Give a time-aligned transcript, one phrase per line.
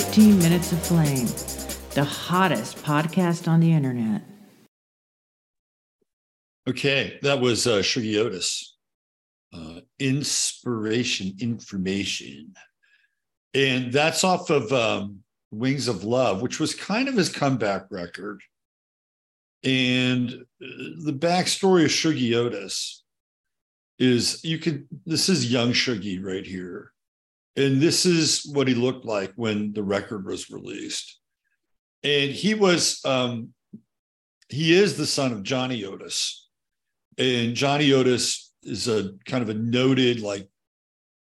[0.00, 1.26] 15 Minutes of Flame,
[1.90, 4.22] the hottest podcast on the internet.
[6.66, 8.78] Okay, that was uh, Shuggie Otis.
[9.52, 12.54] Uh, inspiration, information.
[13.52, 15.18] And that's off of um,
[15.50, 18.40] Wings of Love, which was kind of his comeback record.
[19.62, 20.66] And uh,
[21.04, 23.04] the backstory of Shuggie Otis
[23.98, 26.90] is you could, this is young Shuggie right here.
[27.60, 31.18] And this is what he looked like when the record was released.
[32.02, 33.52] And he was, um,
[34.48, 36.48] he is the son of Johnny Otis.
[37.18, 40.48] And Johnny Otis is a kind of a noted like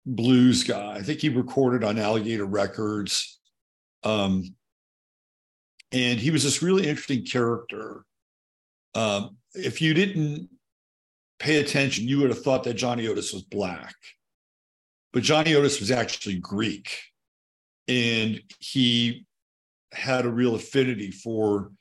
[0.04, 0.96] blues guy.
[0.96, 3.40] I think he recorded on Alligator Records.
[4.04, 4.54] Um,
[5.92, 8.04] and he was this really interesting character.
[8.94, 10.50] Um, if you didn't
[11.38, 13.94] pay attention, you would have thought that Johnny Otis was black
[15.12, 17.00] but Johnny Otis was actually Greek,
[17.86, 19.26] and he
[19.92, 21.72] had a real affinity for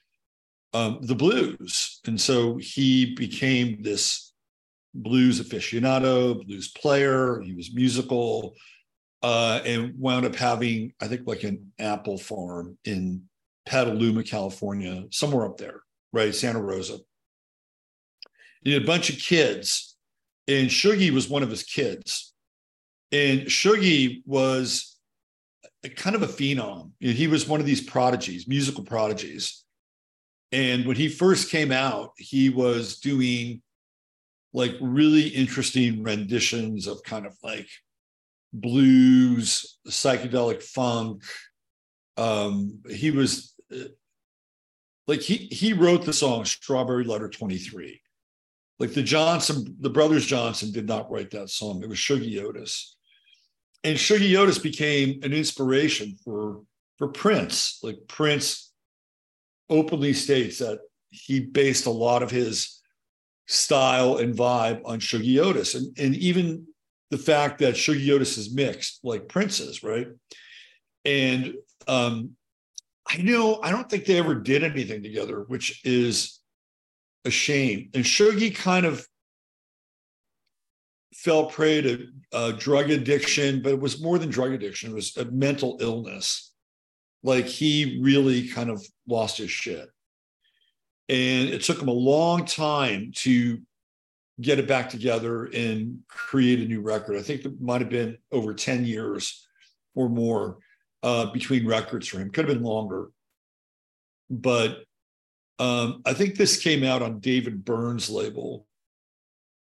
[0.74, 4.34] um, the blues, and so he became this
[4.94, 7.42] blues aficionado, blues player.
[7.42, 8.54] He was musical,
[9.24, 13.24] uh, and wound up having, I think, like an apple farm in
[13.66, 15.82] Petaluma, California, somewhere up there,
[16.14, 17.00] right, Santa Rosa.
[18.64, 19.98] He had a bunch of kids,
[20.48, 22.34] and Shuggie was one of his kids
[23.12, 24.98] and Shuggie was
[25.96, 26.92] kind of a phenom.
[27.00, 29.64] He was one of these prodigies, musical prodigies.
[30.52, 33.62] And when he first came out, he was doing
[34.54, 37.68] like really interesting renditions of kind of like
[38.54, 41.24] blues, psychedelic funk.
[42.18, 43.54] Um, he was
[45.06, 48.02] like he he wrote the song Strawberry Letter 23.
[48.80, 51.82] Like the Johnson, the brothers Johnson did not write that song.
[51.82, 52.97] It was Shuggie Otis
[53.88, 56.62] and Shuggie Otis became an inspiration for
[56.98, 57.80] for Prince.
[57.82, 58.74] Like Prince
[59.70, 62.82] openly states that he based a lot of his
[63.48, 66.68] style and vibe on Shuggie Otis, and and even
[67.12, 70.08] the fact that Shuggie Otis is mixed like Prince's, right?
[71.06, 71.54] And
[71.88, 72.32] um,
[73.10, 76.42] I know I don't think they ever did anything together, which is
[77.24, 77.90] a shame.
[77.94, 79.08] And Shuggie kind of
[81.18, 84.92] fell prey to uh, drug addiction, but it was more than drug addiction.
[84.92, 86.54] It was a mental illness.
[87.24, 89.90] Like he really kind of lost his shit.
[91.10, 93.60] And it took him a long time to
[94.40, 97.18] get it back together and create a new record.
[97.18, 99.48] I think it might have been over 10 years
[99.96, 100.60] or more
[101.02, 102.30] uh, between records for him.
[102.30, 103.10] Could have been longer.
[104.30, 104.84] But
[105.58, 108.67] um, I think this came out on David Byrne's label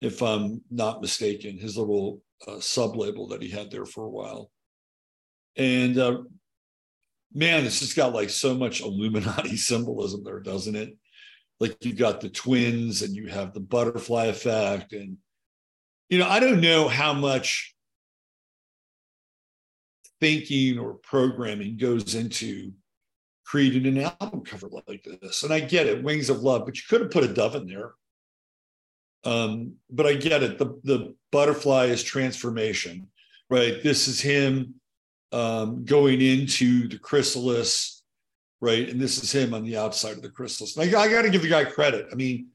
[0.01, 4.09] if I'm not mistaken, his little uh, sub label that he had there for a
[4.09, 4.51] while.
[5.55, 6.23] And uh,
[7.33, 10.97] man, it's just got like so much Illuminati symbolism there, doesn't it?
[11.59, 14.93] Like you've got the twins and you have the butterfly effect.
[14.93, 15.17] And,
[16.09, 17.75] you know, I don't know how much
[20.19, 22.71] thinking or programming goes into
[23.45, 25.43] creating an album cover like this.
[25.43, 27.67] And I get it, Wings of Love, but you could have put a dove in
[27.67, 27.91] there.
[29.23, 30.57] Um, but I get it.
[30.57, 33.07] The the butterfly is transformation,
[33.49, 33.81] right?
[33.83, 34.75] This is him
[35.31, 38.03] um, going into the chrysalis,
[38.59, 38.89] right?
[38.89, 40.77] And this is him on the outside of the chrysalis.
[40.77, 42.07] I, I got to give the guy credit.
[42.11, 42.47] I mean,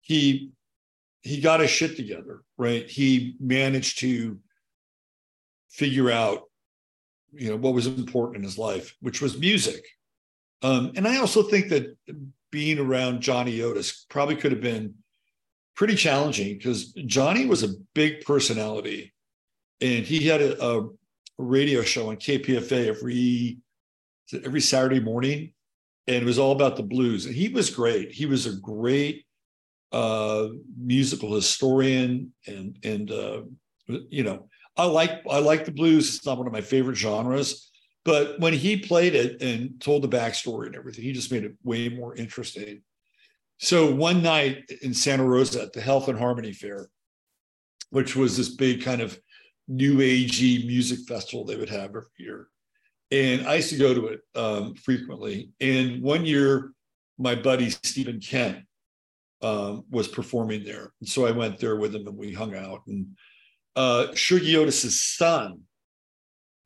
[0.00, 0.50] he
[1.22, 2.88] he got his shit together, right?
[2.88, 4.38] He managed to
[5.70, 6.44] figure out,
[7.32, 9.84] you know, what was important in his life, which was music.
[10.62, 11.96] Um, and I also think that
[12.50, 14.94] being around Johnny Otis probably could have been
[15.76, 19.12] pretty challenging because Johnny was a big personality
[19.80, 20.88] and he had a, a
[21.38, 23.58] radio show on KPFA every
[24.44, 25.52] every Saturday morning
[26.06, 29.24] and it was all about the blues and he was great he was a great
[29.92, 33.42] uh, musical historian and and uh,
[34.08, 36.16] you know I like I like the blues.
[36.16, 37.70] It's not one of my favorite genres,
[38.04, 41.52] but when he played it and told the backstory and everything, he just made it
[41.62, 42.82] way more interesting.
[43.62, 46.88] So one night in Santa Rosa at the Health and Harmony Fair,
[47.90, 49.20] which was this big kind of
[49.68, 52.46] new agey music festival they would have every year.
[53.10, 55.50] And I used to go to it um, frequently.
[55.60, 56.72] And one year,
[57.18, 58.64] my buddy Stephen Kent
[59.42, 60.92] um, was performing there.
[61.00, 62.80] And so I went there with him and we hung out.
[62.86, 63.08] And
[63.76, 65.64] uh, Shuggie Otis's son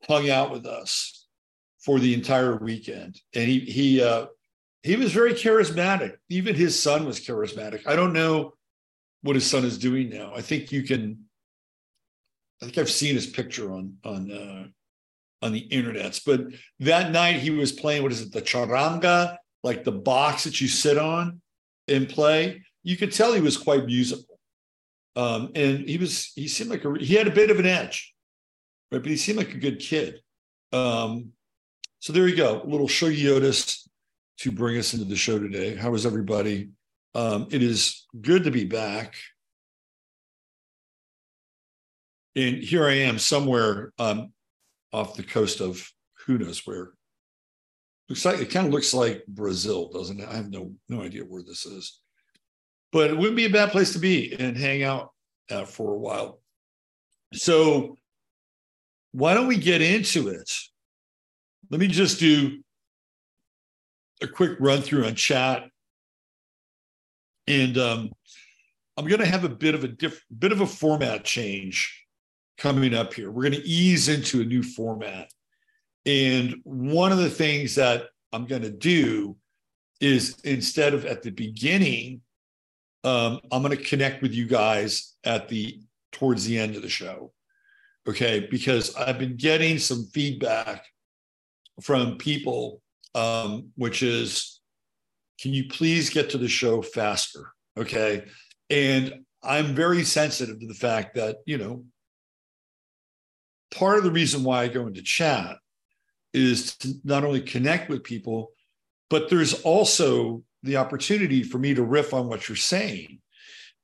[0.06, 1.26] hung out with us
[1.80, 3.20] for the entire weekend.
[3.34, 4.26] And he, he, uh,
[4.84, 6.16] he was very charismatic.
[6.28, 7.86] Even his son was charismatic.
[7.86, 8.52] I don't know
[9.22, 10.32] what his son is doing now.
[10.36, 11.24] I think you can.
[12.60, 14.66] I think I've seen his picture on on uh,
[15.44, 16.22] on the internets.
[16.24, 16.42] But
[16.80, 18.02] that night he was playing.
[18.02, 18.32] What is it?
[18.32, 21.40] The charanga, like the box that you sit on
[21.88, 22.62] and play.
[22.82, 24.38] You could tell he was quite musical,
[25.16, 26.30] um, and he was.
[26.34, 26.94] He seemed like a.
[27.00, 28.14] He had a bit of an edge,
[28.92, 29.02] right?
[29.02, 30.20] But he seemed like a good kid.
[30.72, 31.32] Um,
[32.00, 33.88] so there you go, a little Shuggie Otis
[34.38, 35.74] to bring us into the show today.
[35.74, 36.70] How is everybody?
[37.14, 39.14] Um, it is good to be back.
[42.36, 44.32] And here I am somewhere um,
[44.92, 45.88] off the coast of
[46.26, 46.90] who knows where.
[48.08, 50.28] Looks like it kind of looks like Brazil, doesn't it?
[50.28, 52.00] I have no no idea where this is,
[52.92, 55.12] but it wouldn't be a bad place to be and hang out
[55.50, 56.40] uh, for a while.
[57.32, 57.96] So,
[59.12, 60.50] why don't we get into it?
[61.70, 62.63] Let me just do
[64.22, 65.64] a quick run through on chat
[67.46, 68.10] and um,
[68.96, 72.06] I'm going to have a bit of a diff- bit of a format change
[72.58, 73.30] coming up here.
[73.30, 75.30] We're going to ease into a new format,
[76.06, 79.36] and one of the things that I'm going to do
[80.00, 82.20] is instead of at the beginning,
[83.04, 85.80] um, I'm going to connect with you guys at the
[86.12, 87.32] towards the end of the show.
[88.06, 90.84] Okay, because I've been getting some feedback
[91.80, 92.82] from people,
[93.14, 94.60] um, which is
[95.40, 97.52] can you please get to the show faster?
[97.76, 98.24] Okay.
[98.70, 101.84] And I'm very sensitive to the fact that, you know,
[103.74, 105.56] part of the reason why I go into chat
[106.32, 108.52] is to not only connect with people,
[109.10, 113.20] but there's also the opportunity for me to riff on what you're saying.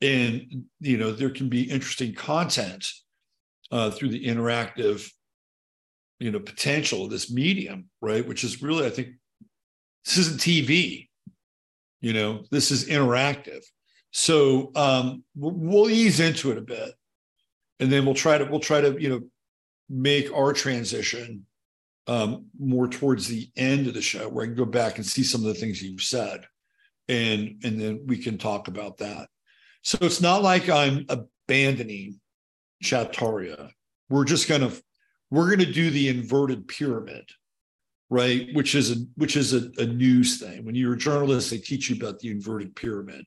[0.00, 2.88] And, you know, there can be interesting content
[3.70, 5.10] uh, through the interactive,
[6.20, 8.26] you know, potential of this medium, right?
[8.26, 9.08] Which is really, I think,
[10.04, 11.08] this isn't TV
[12.00, 13.62] you know this is interactive.
[14.12, 16.94] So um, we'll ease into it a bit
[17.78, 19.20] and then we'll try to we'll try to you know
[19.88, 21.46] make our transition
[22.06, 25.22] um, more towards the end of the show where i can go back and see
[25.22, 26.44] some of the things you've said
[27.08, 29.28] and and then we can talk about that.
[29.82, 32.20] So it's not like i'm abandoning
[32.82, 33.70] chattaria
[34.08, 34.72] we're just gonna
[35.30, 37.24] we're gonna do the inverted pyramid
[38.10, 38.48] right?
[38.52, 40.64] Which is a which is a, a news thing.
[40.64, 43.24] When you're a journalist, they teach you about the inverted pyramid,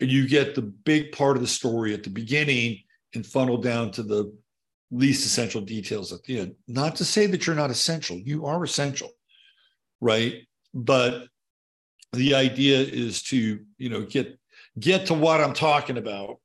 [0.00, 2.80] and you get the big part of the story at the beginning
[3.14, 4.34] and funnel down to the
[4.90, 6.54] least essential details at the end.
[6.66, 9.10] Not to say that you're not essential, you are essential,
[10.00, 10.42] right?
[10.72, 11.28] But
[12.12, 14.38] the idea is to you know get
[14.80, 16.40] get to what I'm talking about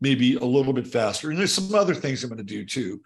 [0.00, 1.30] maybe a little bit faster.
[1.30, 3.00] And there's some other things I'm going to do too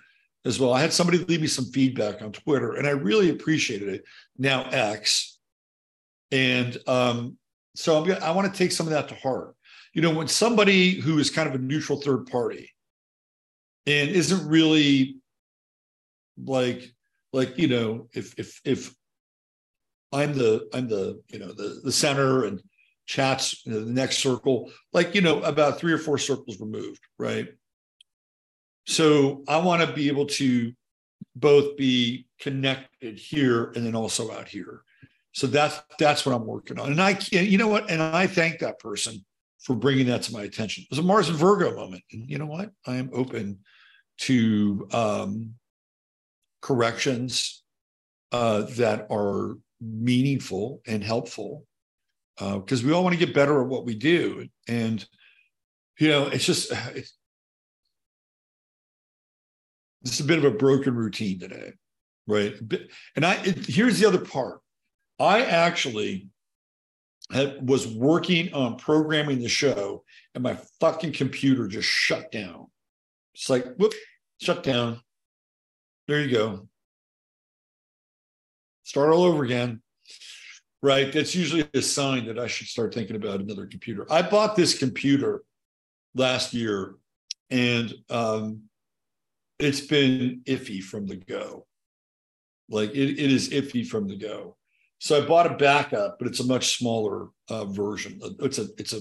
[0.47, 0.73] as well.
[0.73, 4.05] I had somebody leave me some feedback on Twitter, and I really appreciated it.
[4.39, 5.39] Now X,
[6.31, 7.37] and um,
[7.75, 9.55] so I'm I want to take some of that to heart.
[9.93, 12.71] You know, when somebody who is kind of a neutral third party
[13.87, 15.17] and isn't really
[16.43, 16.93] like
[17.33, 18.95] like you know if if if
[20.13, 22.63] I'm the I'm the you know the the center and
[23.07, 27.01] chats you know, the next circle like you know about three or four circles removed
[27.19, 27.49] right
[28.87, 30.73] so I want to be able to
[31.35, 34.83] both be connected here and then also out here.
[35.33, 36.93] So that's that's what I'm working on.
[36.93, 37.91] And I, you know what?
[37.91, 39.25] And I thank that person
[39.61, 40.85] for bringing that to my attention.
[40.85, 42.71] It was a Mars and Virgo moment, and you know what?
[42.87, 43.59] I am open
[44.21, 45.55] to um,
[46.63, 47.63] corrections
[48.33, 51.67] uh, that are meaningful and helpful
[52.39, 54.49] because uh, we all want to get better at what we do.
[54.69, 55.05] And
[55.99, 57.15] you know, it's just it's,
[60.13, 61.73] is a bit of a broken routine today,
[62.27, 62.55] right?
[63.15, 64.61] And I it, here's the other part.
[65.19, 66.29] I actually
[67.33, 72.67] had, was working on programming the show, and my fucking computer just shut down.
[73.35, 73.95] It's like whoop,
[74.41, 75.01] shut down.
[76.09, 76.69] There you go.
[78.85, 79.83] Start all over again.
[80.83, 81.13] Right.
[81.13, 84.07] That's usually a sign that I should start thinking about another computer.
[84.09, 85.43] I bought this computer
[86.15, 86.95] last year
[87.51, 88.63] and um,
[89.59, 91.67] it's been iffy from the go.
[92.69, 94.57] Like it, it is iffy from the go.
[94.99, 98.19] So I bought a backup, but it's a much smaller uh, version.
[98.41, 99.01] It's a it's a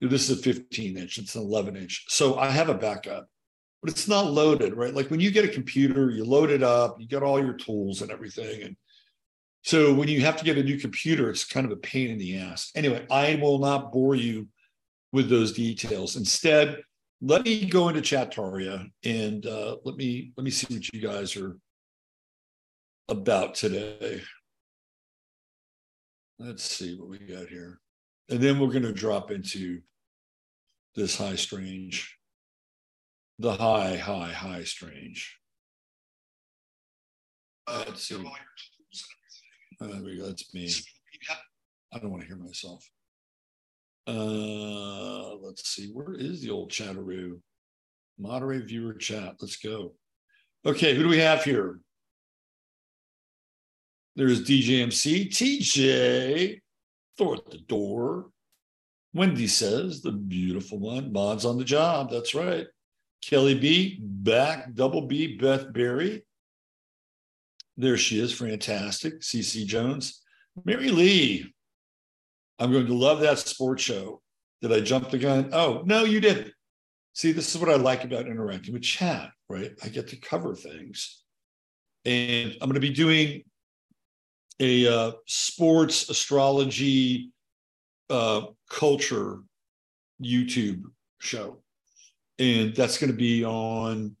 [0.00, 1.18] this is a 15 inch.
[1.18, 2.04] It's an 11 inch.
[2.08, 3.28] So I have a backup,
[3.82, 4.94] but it's not loaded, right?
[4.94, 8.02] Like when you get a computer, you load it up, you get all your tools
[8.02, 8.76] and everything, and
[9.66, 12.18] so when you have to get a new computer, it's kind of a pain in
[12.18, 12.70] the ass.
[12.76, 14.46] Anyway, I will not bore you
[15.10, 16.14] with those details.
[16.14, 16.82] Instead,
[17.20, 21.36] let me go into Chattaria and uh, let me let me see what you guys
[21.36, 21.56] are
[23.08, 24.20] about today.
[26.38, 27.80] Let's see what we got here.
[28.28, 29.80] And then we're going to drop into
[30.94, 32.18] this high strange,
[33.38, 35.38] the high, high, high strange.
[37.68, 38.16] Let's see.
[39.80, 40.26] Uh, there we go.
[40.26, 40.70] That's me.
[41.92, 42.86] I don't want to hear myself.
[44.06, 45.88] Uh, let's see.
[45.92, 47.40] Where is the old chatteroo?
[48.18, 49.34] Moderate viewer chat.
[49.40, 49.94] Let's go.
[50.64, 51.80] Okay, who do we have here?
[54.16, 56.60] There's DJMC, TJ,
[57.18, 58.30] Thor at the door.
[59.12, 62.10] Wendy says, the beautiful one, mods on the job.
[62.10, 62.66] That's right.
[63.22, 66.24] Kelly B, back, double B, Beth Berry.
[67.76, 69.20] There she is, fantastic.
[69.20, 70.22] CC Jones.
[70.64, 71.52] Mary Lee,
[72.58, 74.22] I'm going to love that sports show.
[74.62, 75.50] Did I jump the gun?
[75.52, 76.52] Oh, no, you didn't.
[77.12, 79.72] See, this is what I like about interacting with chat, right?
[79.82, 81.22] I get to cover things.
[82.04, 83.42] And I'm going to be doing
[84.60, 87.32] a uh, sports astrology
[88.08, 89.40] uh, culture
[90.22, 90.82] YouTube
[91.20, 91.62] show.
[92.38, 94.16] And that's going to be on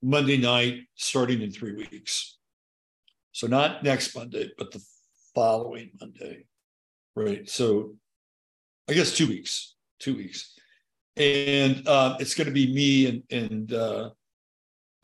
[0.00, 2.38] Monday night, starting in three weeks.
[3.32, 4.82] So not next Monday, but the
[5.34, 6.46] following Monday.
[7.14, 7.48] Right.
[7.48, 7.94] So
[8.88, 10.54] I guess two weeks, two weeks.
[11.16, 14.10] And uh, it's going to be me and, and uh,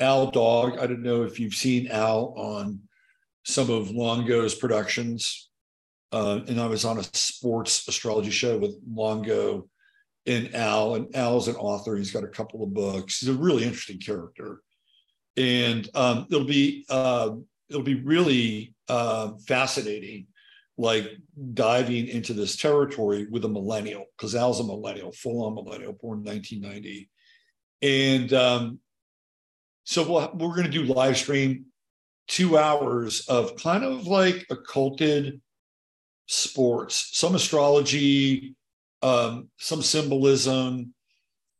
[0.00, 0.78] Al Dog.
[0.78, 2.80] I don't know if you've seen Al on
[3.44, 5.50] some of Longo's productions.
[6.10, 9.68] Uh, and I was on a sports astrology show with Longo
[10.26, 10.94] and Al.
[10.94, 11.96] And Al's an author.
[11.96, 13.20] He's got a couple of books.
[13.20, 14.62] He's a really interesting character.
[15.36, 17.30] And um, it'll be uh,
[17.68, 20.26] it'll be really uh, fascinating,
[20.76, 21.10] like
[21.54, 26.18] diving into this territory with a millennial, because Al's a millennial, full on millennial, born
[26.18, 27.10] in 1990.
[27.80, 28.80] And um,
[29.84, 31.66] so we we are going to do live stream
[32.26, 35.40] two hours of kind of like occulted
[36.26, 38.54] sports, some astrology,
[39.02, 40.92] um, some symbolism,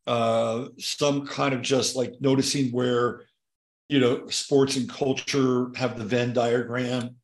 [0.05, 3.21] uh, some kind of just like noticing where
[3.89, 7.15] you know, sports and culture have the Venn diagram.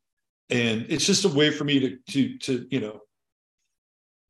[0.50, 3.00] And it's just a way for me to, to, to, you know,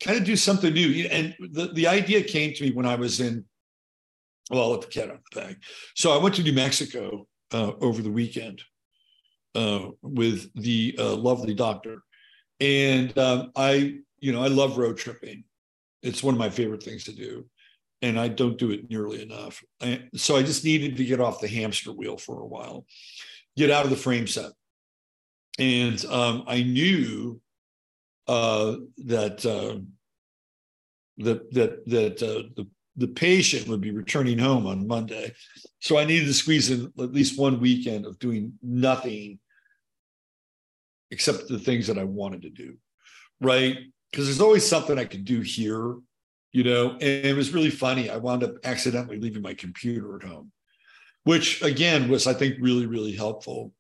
[0.02, 1.06] kind of do something new.
[1.08, 3.44] And the, the idea came to me when I was in,
[4.50, 5.56] well, I'll let the cat out of the bag.
[5.94, 8.62] So I went to New Mexico uh, over the weekend
[9.54, 12.02] uh, with the uh, lovely doctor.
[12.60, 15.44] And um, I, you know, I love road tripping.
[16.02, 17.46] It's one of my favorite things to do
[18.02, 19.62] and I don't do it nearly enough.
[19.80, 22.86] I, so I just needed to get off the hamster wheel for a while,
[23.56, 24.52] get out of the frame set.
[25.58, 27.40] And um, I knew
[28.26, 29.80] uh, that uh,
[31.18, 35.32] that that that uh, the the patient would be returning home on Monday,
[35.80, 39.38] so I needed to squeeze in at least one weekend of doing nothing
[41.10, 42.76] except the things that I wanted to do,
[43.40, 43.78] right?
[44.10, 45.96] Because there's always something I could do here
[46.56, 48.08] you know, and it was really funny.
[48.08, 50.52] I wound up accidentally leaving my computer at home,
[51.24, 53.72] which again was, I think, really, really helpful.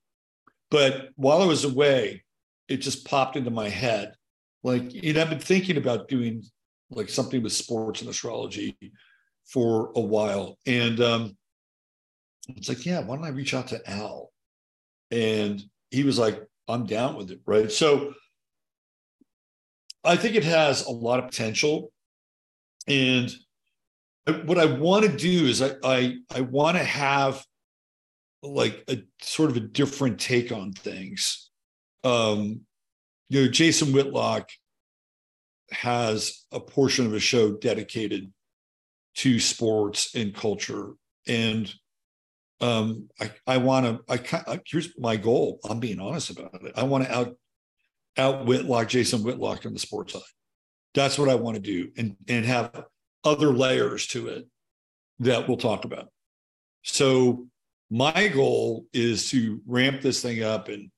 [0.70, 2.24] But while I was away,
[2.68, 4.14] it just popped into my head.
[4.62, 6.42] Like, you know, I've been thinking about doing
[6.90, 8.76] like something with sports and astrology
[9.44, 10.58] for a while.
[10.66, 11.36] And um,
[12.48, 14.30] it's like, yeah, why don't I reach out to Al?
[15.10, 17.40] And he was like, I'm down with it.
[17.46, 17.70] Right.
[17.70, 18.14] So
[20.02, 21.92] I think it has a lot of potential.
[22.88, 23.32] And
[24.44, 27.44] what I want to do is I I, I want to have
[28.46, 31.50] like a sort of a different take on things.
[32.04, 32.60] Um,
[33.28, 34.50] you know, Jason Whitlock
[35.70, 38.32] has a portion of a show dedicated
[39.16, 40.92] to sports and culture,
[41.26, 41.72] and
[42.60, 45.58] um, I I want to I here's my goal.
[45.68, 46.72] I'm being honest about it.
[46.76, 47.36] I want to out
[48.16, 50.22] out Whitlock, Jason Whitlock on the sports side.
[50.94, 52.84] That's what I want to do and, and have
[53.24, 54.46] other layers to it
[55.18, 56.08] that we'll talk about.
[56.82, 57.46] So
[57.90, 60.90] my goal is to ramp this thing up and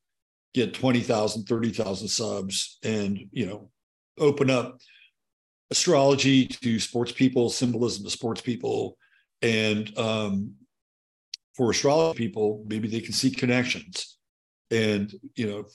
[0.54, 3.71] get 20,000, 30,000 subs and, you know,
[4.18, 4.78] open up
[5.71, 8.97] astrology to sports people, symbolism to sports people,
[9.42, 10.54] And um,
[11.54, 14.16] for astrology people, maybe they can see connections
[14.71, 15.66] and, you know,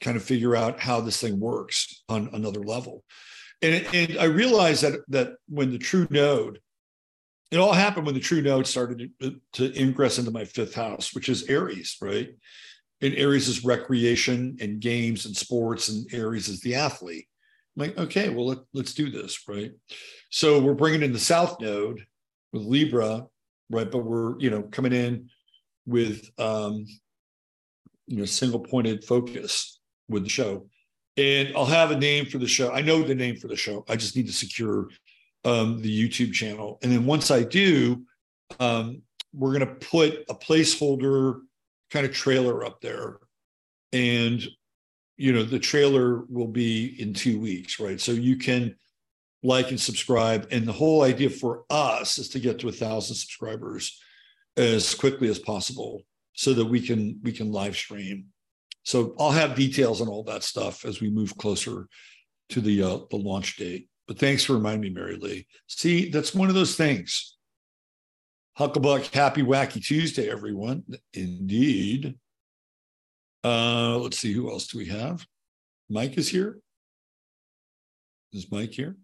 [0.00, 3.04] kind of figure out how this thing works on another level.
[3.62, 6.58] And, and I realized that that when the true node,
[7.50, 11.14] it all happened when the true node started to, to ingress into my fifth house,
[11.14, 12.30] which is Aries, right?
[13.00, 17.26] And Aries is recreation and games and sports, and Aries is the athlete.
[17.76, 19.72] I'm like, okay, well, let, let's do this, right?
[20.30, 22.04] So we're bringing in the South Node
[22.52, 23.26] with Libra,
[23.70, 23.90] right?
[23.90, 25.28] But we're, you know, coming in
[25.86, 26.86] with, um,
[28.06, 30.68] you know, single pointed focus with the show.
[31.16, 32.72] And I'll have a name for the show.
[32.72, 33.84] I know the name for the show.
[33.88, 34.88] I just need to secure
[35.44, 36.78] um, the YouTube channel.
[36.82, 38.04] And then once I do,
[38.58, 41.40] um, we're going to put a placeholder
[41.90, 43.18] kind of trailer up there.
[43.92, 44.46] And,
[45.16, 48.00] you know, the trailer will be in two weeks, right?
[48.00, 48.76] So you can
[49.42, 50.48] like and subscribe.
[50.50, 54.00] And the whole idea for us is to get to a thousand subscribers
[54.56, 58.26] as quickly as possible so that we can we can live stream.
[58.82, 61.88] So I'll have details on all that stuff as we move closer
[62.50, 63.88] to the uh, the launch date.
[64.06, 65.46] But thanks for reminding me, Mary Lee.
[65.66, 67.36] See, that's one of those things.
[68.58, 70.84] Hucklebuck, happy wacky Tuesday, everyone.
[71.12, 72.14] Indeed.
[73.42, 75.26] Uh, let's see, who else do we have?
[75.88, 76.58] Mike is here.
[78.32, 78.96] Is Mike here?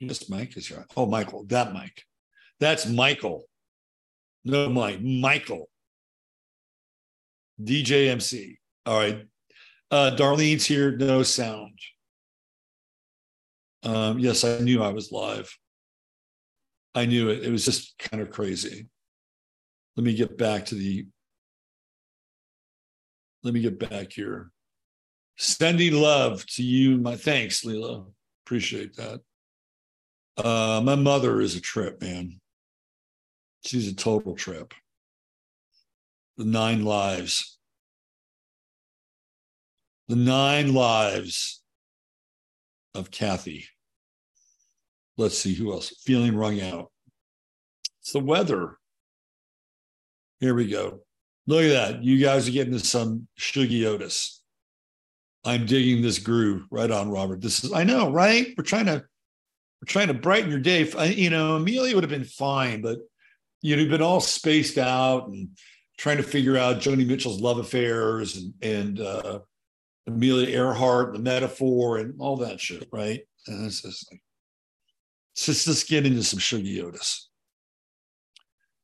[0.00, 0.86] Yes, Mike is here.
[0.96, 2.04] Oh, Michael, that Mike.
[2.60, 3.44] That's Michael.
[4.44, 5.68] No, Mike, Michael.
[7.62, 8.56] DJMC.
[8.86, 9.26] All right.
[9.90, 11.78] Uh, Darlene's here, no sound.
[13.82, 15.56] Um, yes, I knew I was live.
[16.94, 17.44] I knew it.
[17.44, 18.88] It was just kind of crazy.
[19.96, 21.06] Let me get back to the.
[23.42, 24.50] Let me get back here.
[25.36, 26.98] Sending love to you.
[26.98, 28.06] My thanks, Leela.
[28.44, 29.20] Appreciate that.
[30.36, 32.40] Uh, my mother is a trip, man.
[33.64, 34.74] She's a total trip.
[36.36, 37.58] The nine lives.
[40.08, 41.60] The nine lives
[42.94, 43.66] of Kathy.
[45.16, 45.94] Let's see who else.
[46.04, 46.90] Feeling wrung out.
[48.00, 48.78] It's the weather.
[50.40, 51.00] Here we go.
[51.46, 52.04] Look at that.
[52.04, 54.42] You guys are getting to some Shuggie Otis.
[55.44, 56.66] I'm digging this groove.
[56.70, 57.40] Right on, Robert.
[57.40, 58.54] This is, I know, right?
[58.56, 60.88] We're trying to, we're trying to brighten your day.
[61.10, 62.98] You know, Amelia would have been fine, but
[63.62, 65.48] you'd have been all spaced out and
[65.96, 69.40] trying to figure out Joni Mitchell's love affairs and, and uh,
[70.08, 73.20] Amelia Earhart, the metaphor, and all that shit, right?
[73.46, 74.10] And it's just
[75.46, 77.28] let's just get into some Shuggie Otis.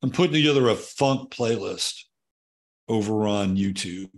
[0.03, 2.03] I'm putting together a funk playlist
[2.89, 4.11] over on YouTube.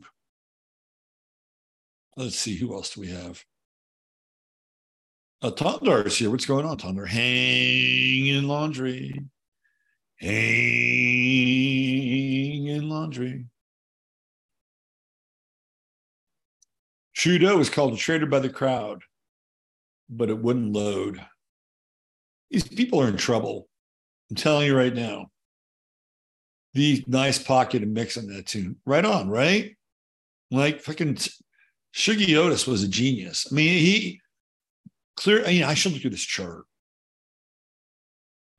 [2.17, 3.45] Let's see, who else do we have?
[5.43, 6.31] Uh, Tondar is here.
[6.31, 7.07] What's going on, Tondar?
[7.07, 9.21] Hang in laundry.
[10.19, 10.33] Hang
[12.67, 13.47] in laundry.
[17.17, 19.03] Trudeau was called a traitor by the crowd,
[20.11, 21.25] but it wouldn't load.
[22.51, 23.69] These people are in trouble.
[24.31, 25.29] I'm telling you right now.
[26.75, 28.77] The nice pocket and mix on that tune.
[28.85, 29.77] Right on, right?
[30.51, 31.17] Like fucking
[31.95, 33.47] Shuggie Otis was a genius.
[33.51, 34.21] I mean, he
[35.17, 35.43] clear.
[35.43, 36.65] I mean, I should look at this chart.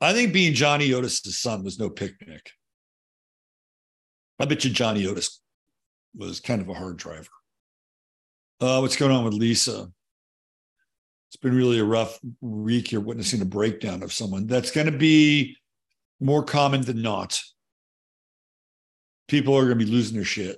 [0.01, 2.51] I think being Johnny Otis's son was no picnic.
[4.39, 5.41] I bet you Johnny Otis
[6.15, 7.29] was kind of a hard driver.
[8.59, 9.91] Uh, what's going on with Lisa?
[11.29, 12.91] It's been really a rough week.
[12.91, 14.47] You're witnessing a breakdown of someone.
[14.47, 15.57] That's going to be
[16.19, 17.41] more common than not.
[19.27, 20.57] People are going to be losing their shit.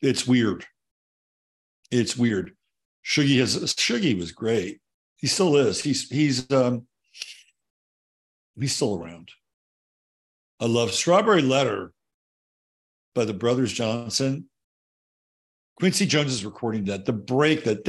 [0.00, 0.64] It's weird.
[1.90, 2.52] It's weird.
[3.04, 4.80] Shuggie has Shuggie was great.
[5.16, 5.82] He still is.
[5.82, 6.86] He's he's um
[8.58, 9.30] he's still around.
[10.60, 11.92] I love Strawberry Letter
[13.16, 14.48] by the Brothers Johnson.
[15.80, 17.04] Quincy Jones is recording that.
[17.04, 17.84] The break that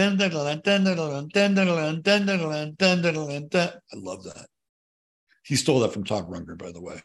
[3.94, 4.48] I love that.
[5.44, 7.00] He stole that from Tom Runger, by the way.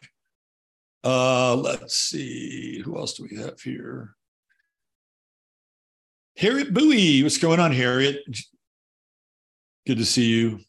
[1.03, 2.81] Uh, let's see.
[2.83, 4.15] Who else do we have here?
[6.37, 7.23] Harriet Bowie.
[7.23, 8.21] What's going on, Harriet?
[9.85, 10.59] Good to see you.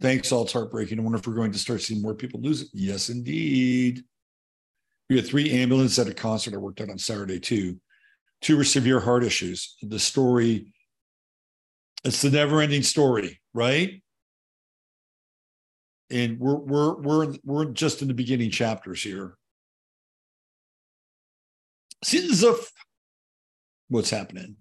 [0.00, 0.44] Thanks, all.
[0.44, 0.98] It's heartbreaking.
[0.98, 2.68] I wonder if we're going to start seeing more people lose it.
[2.72, 4.04] Yes, indeed.
[5.08, 7.80] We had three ambulances at a concert I worked at on Saturday too.
[8.40, 9.76] Two were severe heart issues.
[9.82, 10.72] The story,
[12.04, 14.02] it's the never-ending story, right?
[16.10, 19.36] And we're we're we're we're just in the beginning chapters here.
[22.04, 22.70] Sins of
[23.88, 24.56] what's happening.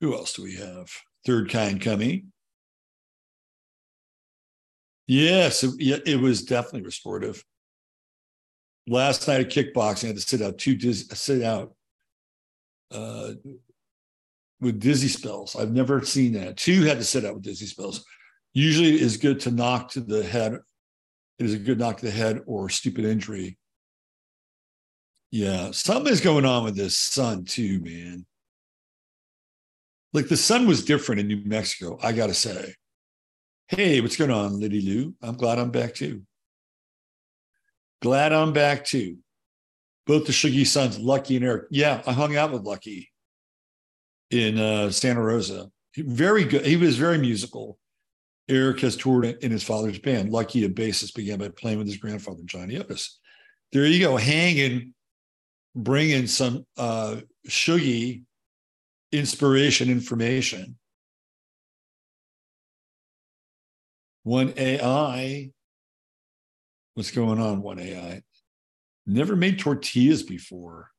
[0.00, 0.88] Who else do we have?
[1.26, 2.32] Third kind coming.
[5.06, 7.44] Yes, it, it was definitely restorative.
[8.86, 11.74] Last night at kickboxing, I had to sit out two diz- sit out
[12.90, 13.32] uh,
[14.60, 15.56] with dizzy spells.
[15.56, 16.56] I've never seen that.
[16.56, 18.04] Two had to sit out with dizzy spells.
[18.52, 20.58] Usually, is good to knock to the head.
[21.38, 23.58] It is a good knock to the head or stupid injury.
[25.32, 28.24] Yeah, something's going on with this sun too, man.
[30.12, 32.74] Like the sun was different in New Mexico, I gotta say.
[33.66, 35.14] Hey, what's going on, Liddy Lou?
[35.20, 36.22] I'm glad I'm back too.
[38.04, 39.16] Glad I'm back too.
[40.06, 41.68] Both the Shuggie sons, Lucky and Eric.
[41.70, 43.10] Yeah, I hung out with Lucky
[44.30, 45.70] in uh, Santa Rosa.
[45.96, 46.66] Very good.
[46.66, 47.78] He was very musical.
[48.46, 50.30] Eric has toured in his father's band.
[50.30, 53.18] Lucky, a bassist, began by playing with his grandfather, Johnny Otis.
[53.72, 54.92] There you go, hanging,
[55.74, 58.24] bringing some uh, Shuggie
[59.12, 60.76] inspiration, information.
[64.24, 65.53] One AI.
[66.94, 68.22] What's going on, One AI?
[69.06, 70.90] Never made tortillas before.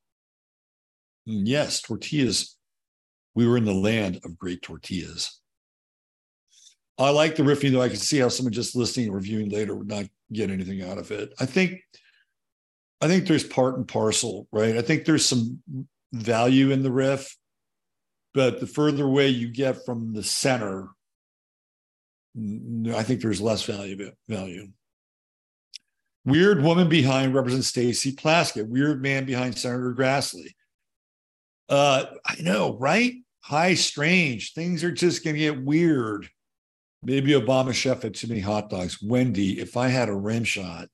[1.28, 2.56] Mm, yes, tortillas.
[3.34, 5.40] We were in the land of great tortillas.
[6.98, 7.82] I like the riffing, though.
[7.82, 10.98] I can see how someone just listening and reviewing later would not get anything out
[10.98, 11.32] of it.
[11.38, 11.80] I think,
[13.00, 14.76] I think there's part and parcel, right?
[14.76, 15.60] I think there's some
[16.12, 17.36] value in the riff,
[18.32, 20.88] but the further away you get from the center,
[22.36, 24.10] I think there's less value.
[24.28, 24.68] Value.
[26.26, 28.68] Weird woman behind represents Stacey Plaskett.
[28.68, 30.54] Weird man behind Senator Grassley.
[31.68, 33.14] Uh, I know, right?
[33.40, 34.52] High strange.
[34.52, 36.28] Things are just going to get weird.
[37.04, 39.00] Maybe Obama chef had too many hot dogs.
[39.00, 40.88] Wendy, if I had a rim shot,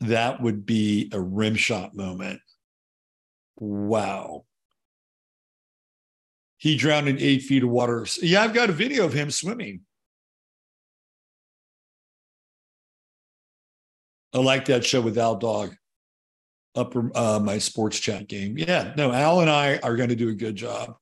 [0.00, 2.40] that would be a rim shot moment.
[3.58, 4.44] Wow.
[6.58, 8.06] He drowned in eight feet of water.
[8.22, 9.80] Yeah, I've got a video of him swimming.
[14.34, 15.74] I like that show with Al Dog,
[16.74, 18.58] upper uh, my sports chat game.
[18.58, 20.96] Yeah, no, Al and I are going to do a good job.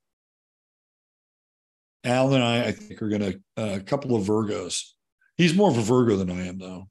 [2.03, 4.91] Al and I, I think, are going to uh, a couple of Virgos.
[5.37, 6.87] He's more of a Virgo than I am, though.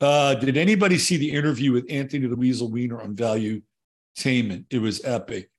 [0.00, 4.64] Uh, did anybody see the interview with Anthony the Weasel Weiner on Valuetainment?
[4.70, 5.50] It was epic.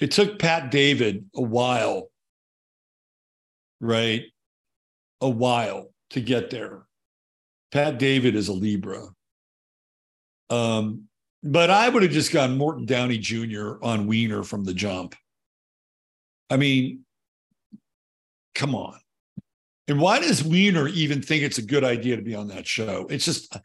[0.00, 2.10] It took Pat David a while,
[3.80, 4.24] right?
[5.20, 6.86] A while to get there.
[7.74, 9.08] Pat David is a Libra.
[10.48, 11.08] Um,
[11.42, 13.82] but I would have just gone Morton Downey Jr.
[13.82, 15.16] on Weiner from the jump.
[16.48, 17.00] I mean,
[18.54, 18.96] come on.
[19.88, 23.08] And why does Weiner even think it's a good idea to be on that show?
[23.10, 23.56] It's just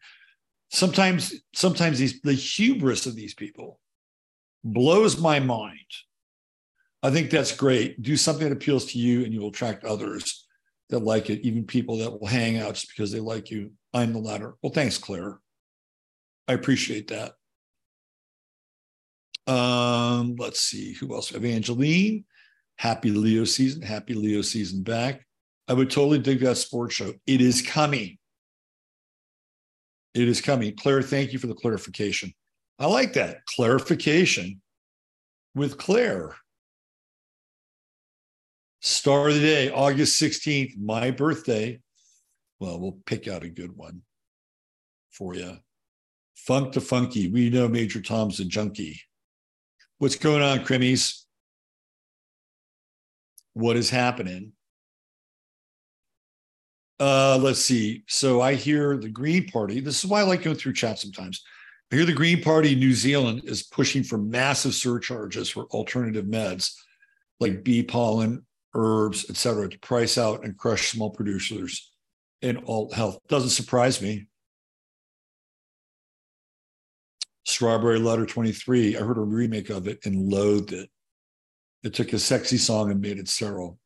[0.70, 3.78] sometimes, sometimes these the hubris of these people
[4.64, 5.78] blows my mind.
[7.04, 8.02] I think that's great.
[8.02, 10.48] Do something that appeals to you, and you will attract others
[10.90, 13.72] that like it, even people that will hang out just because they like you.
[13.92, 14.54] I'm the latter.
[14.62, 15.38] Well, thanks, Claire.
[16.46, 17.34] I appreciate that.
[19.46, 21.32] Um, let's see who else.
[21.32, 22.24] Evangeline,
[22.76, 25.26] happy Leo season, happy Leo season back.
[25.68, 27.12] I would totally dig that sports show.
[27.26, 28.18] It is coming.
[30.14, 30.76] It is coming.
[30.76, 32.32] Claire, thank you for the clarification.
[32.78, 34.60] I like that clarification
[35.54, 36.34] with Claire.
[38.80, 41.80] Star of the day, August 16th, my birthday.
[42.58, 44.02] Well, we'll pick out a good one
[45.10, 45.58] for you.
[46.34, 47.28] Funk to Funky.
[47.28, 49.00] We know Major Tom's a junkie.
[49.98, 51.24] What's going on, Crimmies?
[53.52, 54.52] What is happening?
[56.98, 58.04] Uh, let's see.
[58.08, 59.80] So I hear the Green Party.
[59.80, 61.42] This is why I like going through chat sometimes.
[61.92, 66.26] I hear the Green Party in New Zealand is pushing for massive surcharges for alternative
[66.26, 66.74] meds
[67.40, 71.92] like bee pollen, herbs, et cetera, to price out and crush small producers
[72.42, 73.18] in alt health.
[73.28, 74.26] Doesn't surprise me.
[77.44, 80.88] Strawberry Letter 23, I heard a remake of it and loathed it.
[81.82, 83.78] It took a sexy song and made it sterile.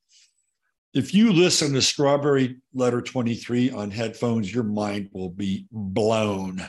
[0.93, 6.65] If you listen to Strawberry Letter 23 on headphones, your mind will be blown.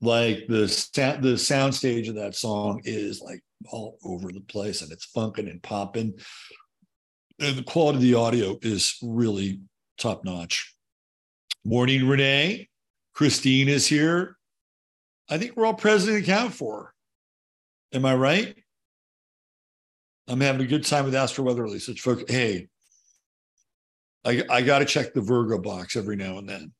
[0.00, 4.90] Like the, the sound stage of that song is like all over the place and
[4.92, 6.14] it's funking and popping
[7.50, 9.60] the quality of the audio is really
[9.98, 10.74] top notch.
[11.64, 12.68] Morning, Renee.
[13.14, 14.36] Christine is here.
[15.28, 16.92] I think we're all present and account for.
[17.92, 18.56] Am I right?
[20.28, 21.88] I'm having a good time with Astro Weather Release.
[21.88, 22.68] It's folks, hey,
[24.24, 26.72] I, I got to check the Virgo box every now and then.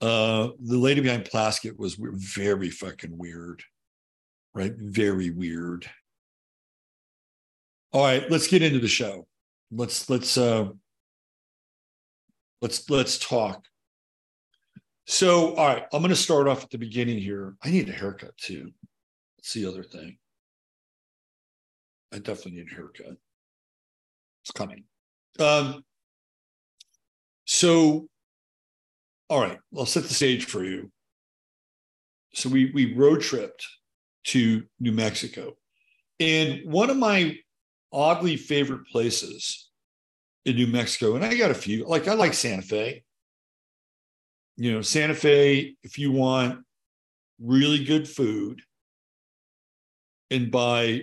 [0.00, 3.62] Uh, the lady behind Plaskett was very fucking weird,
[4.54, 4.72] right?
[4.76, 5.90] Very weird.
[7.92, 9.26] All right, let's get into the show.
[9.70, 10.68] let's let's uh
[12.60, 13.64] let's let's talk.
[15.06, 17.56] So, all right, I'm going to start off at the beginning here.
[17.62, 18.72] I need a haircut too.
[19.38, 20.18] That's the other thing.
[22.12, 23.16] I definitely need a haircut.
[24.42, 24.84] It's coming.
[25.38, 25.82] Um,
[27.46, 28.08] so,
[29.30, 30.90] all right, I'll set the stage for you.
[32.34, 33.66] So we we road tripped
[34.24, 35.56] to New Mexico,
[36.20, 37.38] and one of my
[37.92, 39.70] oddly favorite places
[40.44, 41.84] in New Mexico, and I got a few.
[41.86, 43.04] Like I like Santa Fe.
[44.56, 45.76] You know, Santa Fe.
[45.82, 46.60] If you want
[47.40, 48.62] really good food
[50.30, 51.02] and buy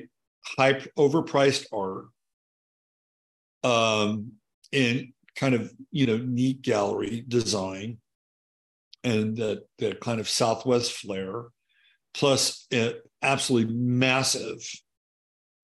[0.58, 2.06] high overpriced art
[3.64, 4.34] um,
[4.72, 7.98] and kind of you know neat gallery design
[9.04, 11.46] and that that kind of southwest flair
[12.14, 14.60] plus an absolutely massive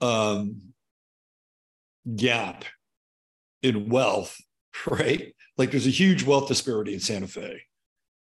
[0.01, 0.61] um,
[2.15, 2.65] gap
[3.61, 4.39] in wealth
[4.87, 7.61] right like there's a huge wealth disparity in santa fe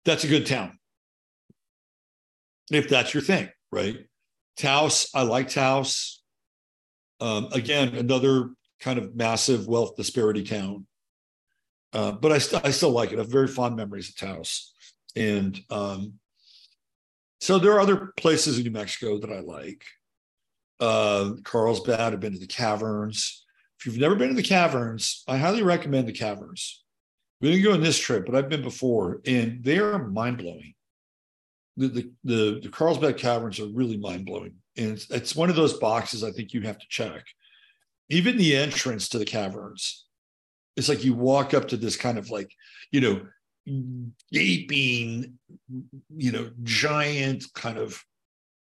[0.04, 0.78] that's a good town
[2.70, 4.06] if that's your thing right
[4.56, 6.22] taos i like taos
[7.22, 10.86] um, again, another kind of massive wealth disparity town.
[11.92, 13.16] Uh, but I, st- I still like it.
[13.16, 14.74] I have very fond memories of Taos.
[15.14, 16.14] And um,
[17.40, 19.84] so there are other places in New Mexico that I like.
[20.80, 23.44] Uh, Carlsbad, I've been to the caverns.
[23.82, 26.84] If you've never been to the caverns, I highly recommend the caverns.
[27.40, 30.74] We didn't go on this trip, but I've been before, and they are mind blowing.
[31.76, 34.54] The, the, the, the Carlsbad caverns are really mind blowing.
[34.76, 37.24] And it's, it's one of those boxes I think you have to check.
[38.08, 40.06] Even the entrance to the caverns,
[40.76, 42.52] it's like you walk up to this kind of like,
[42.92, 43.26] you know,
[44.30, 45.38] gaping,
[46.16, 48.00] you know, giant kind of,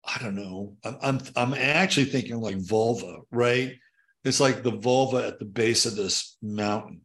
[0.04, 0.76] I don't know.
[0.84, 3.74] I'm I'm, I'm actually thinking like vulva, right?
[4.28, 7.02] It's like the vulva at the base of this mountain.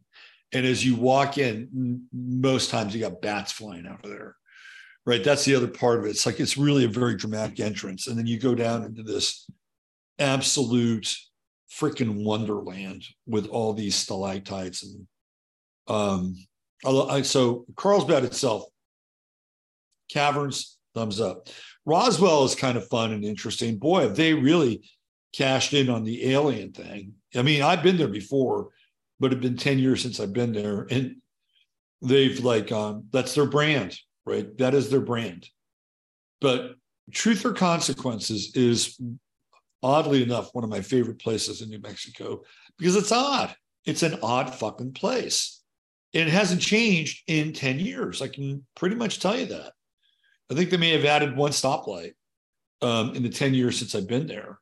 [0.53, 4.35] And as you walk in, most times you got bats flying out of there
[5.05, 5.23] right?
[5.23, 6.09] That's the other part of it.
[6.09, 8.07] It's like it's really a very dramatic entrance.
[8.07, 9.49] And then you go down into this
[10.19, 11.13] absolute
[11.71, 15.07] freaking wonderland with all these stalactites and
[15.87, 16.35] um
[16.85, 18.65] I, so Carlsbad itself,
[20.11, 21.47] caverns, thumbs up.
[21.85, 23.77] Roswell is kind of fun and interesting.
[23.77, 24.83] Boy, they really
[25.33, 27.13] cashed in on the alien thing.
[27.35, 28.69] I mean, I've been there before,
[29.19, 30.87] but it's been 10 years since I've been there.
[30.89, 31.17] And
[32.01, 34.57] they've like um, that's their brand right?
[34.57, 35.49] That is their brand.
[36.41, 36.75] But
[37.11, 38.99] Truth or Consequences is
[39.81, 42.43] oddly enough one of my favorite places in New Mexico
[42.77, 43.55] because it's odd.
[43.85, 45.61] It's an odd fucking place.
[46.13, 48.21] And it hasn't changed in 10 years.
[48.21, 49.73] I can pretty much tell you that.
[50.51, 52.13] I think they may have added one stoplight
[52.81, 54.59] um, in the 10 years since I've been there.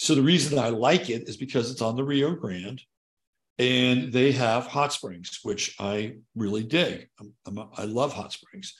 [0.00, 2.80] So the reason I like it is because it's on the Rio Grande
[3.58, 7.08] and they have hot springs, which I really dig.
[7.18, 8.78] I'm, I'm, i love hot springs.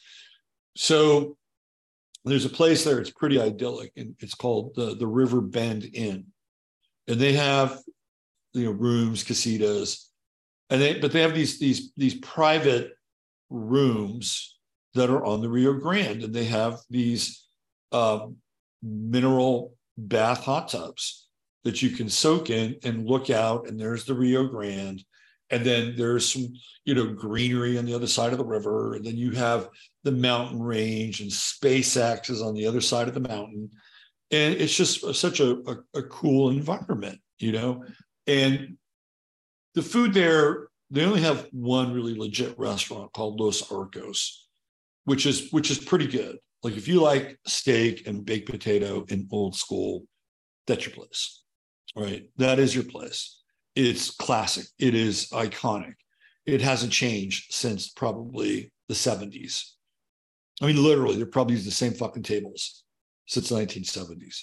[0.77, 1.37] So
[2.25, 3.01] there's a place there.
[3.01, 6.27] It's pretty idyllic, and it's called the the River Bend Inn,
[7.09, 7.81] and they have
[8.53, 10.11] you know rooms, casitas,
[10.71, 12.93] and they but they have these these these private
[13.51, 14.57] rooms
[14.95, 17.45] that are on the Rio Grande, and they have these
[17.91, 18.29] uh,
[18.85, 21.29] mineral bath hot tubs
[21.65, 25.05] that you can soak in and look out, and there's the Rio Grande.
[25.51, 26.53] And then there's some,
[26.85, 28.95] you know, greenery on the other side of the river.
[28.95, 29.69] And then you have
[30.05, 33.71] the mountain range and SpaceX is on the other side of the mountain.
[34.31, 37.85] And it's just such a, a, a cool environment, you know.
[38.27, 38.77] And
[39.75, 44.49] the food there, they only have one really legit restaurant called Los Arcos,
[45.05, 46.39] which is which is pretty good.
[46.62, 50.05] Like if you like steak and baked potato in old school,
[50.66, 51.42] that's your place
[51.99, 52.29] right?
[52.37, 53.40] That is your place.
[53.75, 54.66] It's classic.
[54.79, 55.94] It is iconic.
[56.47, 59.73] It hasn't changed since probably the 70s.
[60.62, 62.85] I mean, literally, they're probably using the same fucking tables
[63.27, 64.37] since the 1970s.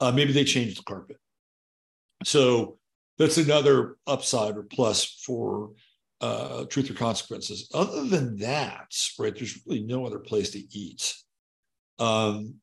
[0.00, 1.18] Uh, maybe they changed the carpet.
[2.24, 2.78] So
[3.18, 5.70] that's another upside or plus for
[6.20, 7.68] uh, truth or consequences.
[7.74, 11.14] Other than that, right, there's really no other place to eat.
[12.02, 12.54] Um,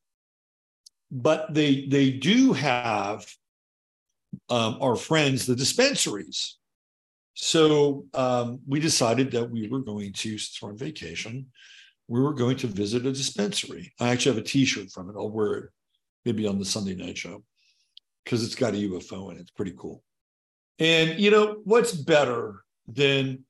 [1.10, 3.26] but they they do have
[4.48, 6.58] um, our friends, the dispensaries.
[7.34, 11.46] So um, we decided that we were going to, since we're on vacation,
[12.06, 13.92] we were going to visit a dispensary.
[13.98, 15.16] I actually have a T-shirt from it.
[15.16, 15.64] I'll wear it
[16.24, 17.42] maybe on the Sunday night show
[18.24, 19.42] because it's got a UFO in it.
[19.42, 20.02] It's pretty cool.
[20.78, 23.44] And you know what's better than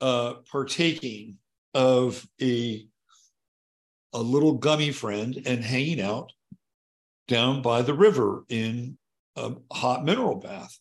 [0.00, 1.38] uh, partaking
[1.74, 2.86] of a
[4.12, 6.32] a little gummy friend and hanging out
[7.28, 8.98] down by the river in
[9.36, 10.78] a hot mineral bath.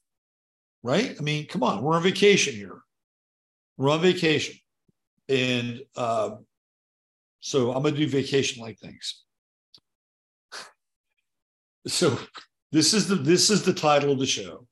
[0.84, 1.16] right?
[1.18, 2.82] I mean, come on, we're on vacation here.
[3.78, 4.56] We're on vacation.
[5.30, 6.32] And uh,
[7.40, 9.24] so I'm going to do vacation like things.
[11.88, 12.16] So
[12.72, 14.68] this is the this is the title of the show.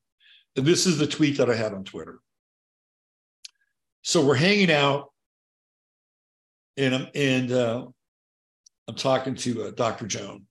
[0.56, 2.20] And this is the tweet that I had on Twitter.
[4.04, 5.12] So we're hanging out,
[6.78, 7.88] and I'm and uh,
[8.90, 10.08] I'm talking to uh, Dr.
[10.08, 10.48] Joan,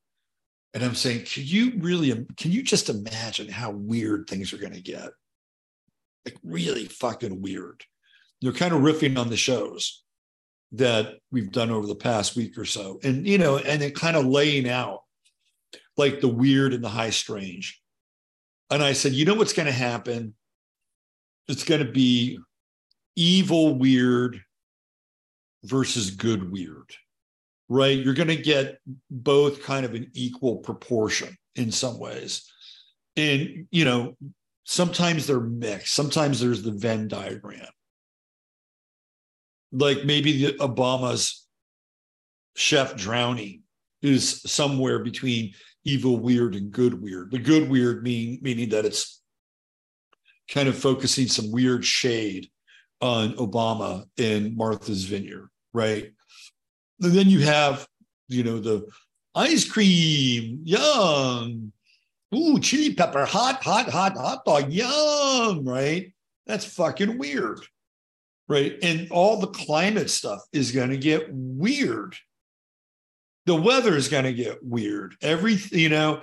[0.73, 4.75] and I'm saying, can you really can you just imagine how weird things are going
[4.75, 5.11] to get?
[6.25, 7.83] Like really fucking weird.
[8.41, 10.05] They're kind of riffing on the shows
[10.71, 14.17] that we've done over the past week or so, and you know, and then kind
[14.17, 15.01] of laying out
[15.97, 17.83] like the weird and the high strange.
[18.71, 20.37] And I said, you know what's going to happen?
[21.49, 22.39] It's going to be
[23.17, 24.41] evil weird
[25.65, 26.95] versus good weird,
[27.69, 27.99] right?
[27.99, 28.79] You're going to get
[29.11, 32.51] both kind of an equal proportion in some ways.
[33.17, 34.17] And, you know,
[34.65, 37.67] sometimes they're mixed, sometimes there's the Venn diagram.
[39.73, 41.47] Like maybe the Obama's
[42.57, 43.63] chef drowning
[44.03, 45.53] is somewhere between
[45.85, 47.31] evil weird and good weird.
[47.31, 49.21] The good weird mean, meaning that it's
[50.51, 52.49] kind of focusing some weird shade
[53.01, 56.13] on Obama in Martha's Vineyard, right?
[57.01, 57.87] And then you have,
[58.29, 58.89] you know, the
[59.35, 61.73] ice cream, yum.
[62.35, 66.13] Ooh, chili pepper, hot, hot, hot, hot dog, yum, right?
[66.47, 67.61] That's fucking weird,
[68.49, 68.77] right?
[68.83, 72.17] And all the climate stuff is going to get weird
[73.49, 75.17] the weather is going to get weird.
[75.23, 76.21] Every you know,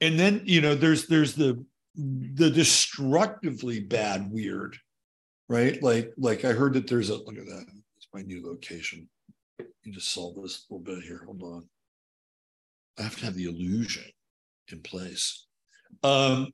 [0.00, 1.62] and then you know, there's there's the
[1.94, 4.78] the destructively bad weird,
[5.50, 5.80] right?
[5.82, 7.66] Like like I heard that there's a look at that.
[7.98, 9.08] It's my new location.
[9.90, 11.22] Just solve this a little bit here.
[11.24, 11.68] Hold on.
[12.98, 14.04] I have to have the illusion
[14.70, 15.46] in place.
[16.02, 16.52] Um,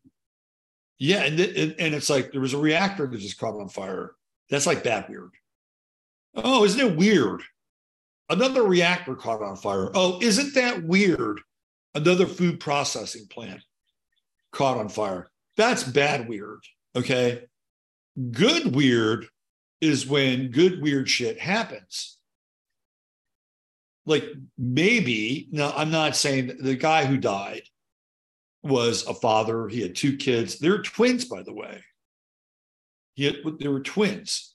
[0.98, 4.14] yeah, and th- and it's like there was a reactor that just caught on fire.
[4.50, 5.30] That's like bad weird.
[6.34, 7.42] Oh, isn't it weird?
[8.30, 9.90] Another reactor caught on fire.
[9.94, 11.40] Oh, isn't that weird?
[11.94, 13.62] Another food processing plant
[14.52, 15.30] caught on fire.
[15.56, 16.60] That's bad weird.
[16.94, 17.44] Okay.
[18.30, 19.26] Good weird
[19.80, 22.17] is when good weird shit happens.
[24.08, 24.24] Like
[24.56, 27.62] maybe, now I'm not saying the guy who died
[28.62, 29.68] was a father.
[29.68, 30.58] He had two kids.
[30.58, 31.84] They're twins, by the way.
[33.14, 34.54] He had, they were twins,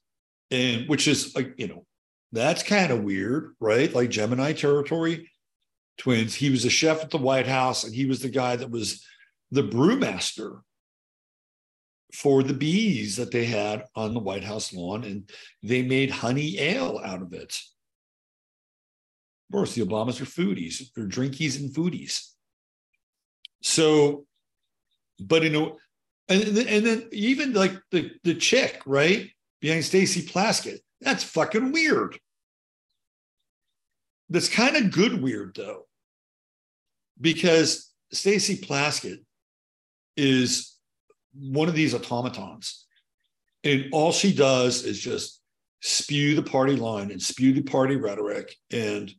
[0.50, 1.86] and which is like, you know,
[2.32, 3.94] that's kind of weird, right?
[3.94, 5.30] Like Gemini territory
[5.98, 6.34] twins.
[6.34, 9.06] He was a chef at the White House, and he was the guy that was
[9.52, 10.62] the brewmaster
[12.14, 15.30] for the bees that they had on the White House lawn, and
[15.62, 17.60] they made honey ale out of it.
[19.54, 22.32] Of course, the Obamas are foodies, they're drinkies and foodies.
[23.62, 24.26] So,
[25.20, 25.78] but you know,
[26.28, 29.30] and, and then even like the the chick, right,
[29.62, 32.18] behind Stacey Plaskett, that's fucking weird.
[34.28, 35.84] That's kind of good weird though,
[37.22, 39.20] because Stacey Plaskett
[40.18, 40.76] is
[41.36, 42.88] one of these automatons,
[43.64, 45.44] and all she does is just
[45.84, 49.14] spew the party line and spew the party rhetoric, and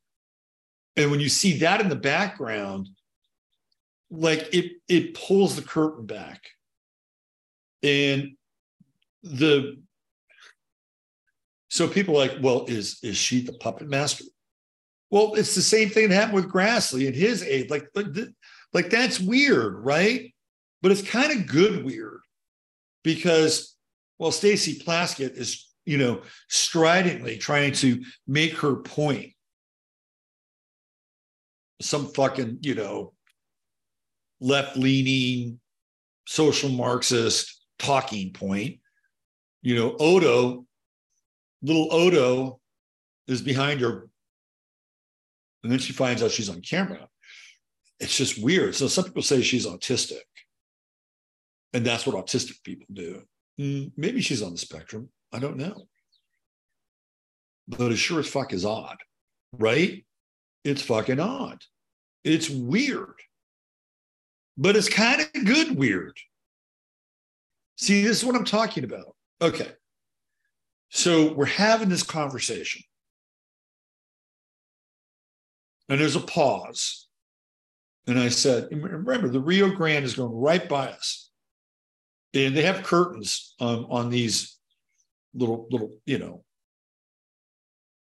[0.97, 2.89] and when you see that in the background,
[4.11, 6.43] like it it pulls the curtain back,
[7.83, 8.37] and
[9.23, 9.79] the
[11.75, 14.25] so people are like, well, is is she the puppet master?
[15.11, 17.71] Well, it's the same thing that happened with Grassley and his aide.
[17.71, 18.07] Like, like,
[18.73, 20.33] like that's weird, right?
[20.83, 22.21] But it's kind of good weird
[23.03, 23.77] because,
[24.19, 29.34] well, Stacey Plaskett is, you know, stridently trying to make her point.
[31.85, 33.13] Some fucking, you know,
[34.41, 35.61] left leaning
[36.27, 38.79] social Marxist talking point.
[39.63, 40.67] You know, Odo,
[41.63, 42.61] little Odo
[43.27, 44.09] is behind her
[45.65, 47.09] and then she finds out she's on camera.
[47.99, 48.75] It's just weird.
[48.75, 50.21] So some people say she's autistic.
[51.73, 53.23] And that's what autistic people do.
[53.59, 55.09] Mm, maybe she's on the spectrum.
[55.33, 55.89] I don't know.
[57.67, 58.99] But it sure as fuck is odd,
[59.53, 60.05] right?
[60.65, 61.63] It's fucking odd.
[62.25, 63.15] It's weird.
[64.57, 66.19] But it's kind of good weird.
[67.77, 69.15] See, this is what I'm talking about.
[69.43, 69.69] Okay.
[70.91, 72.83] So we're having this conversation.
[75.89, 77.09] And there's a pause.
[78.07, 81.31] And I said, remember, the Rio Grande is going right by us.
[82.33, 84.59] And they have curtains on, on these
[85.35, 86.45] little, little, you know,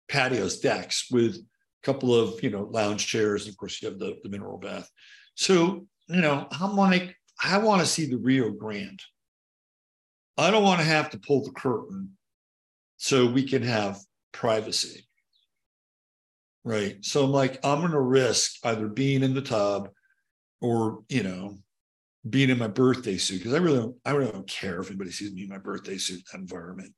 [0.07, 1.37] patios, decks with
[1.83, 3.45] couple of, you know, lounge chairs.
[3.45, 4.89] And of course, you have the, the mineral bath.
[5.35, 9.01] So, you know, I'm like, I want to see the Rio Grande.
[10.37, 12.17] I don't want to have to pull the curtain
[12.97, 13.99] so we can have
[14.31, 15.05] privacy.
[16.65, 17.03] Right.
[17.03, 19.89] So I'm like, I'm going to risk either being in the tub
[20.61, 21.57] or, you know,
[22.29, 25.11] being in my birthday suit because I really don't, I really don't care if anybody
[25.11, 26.93] sees me in my birthday suit environment.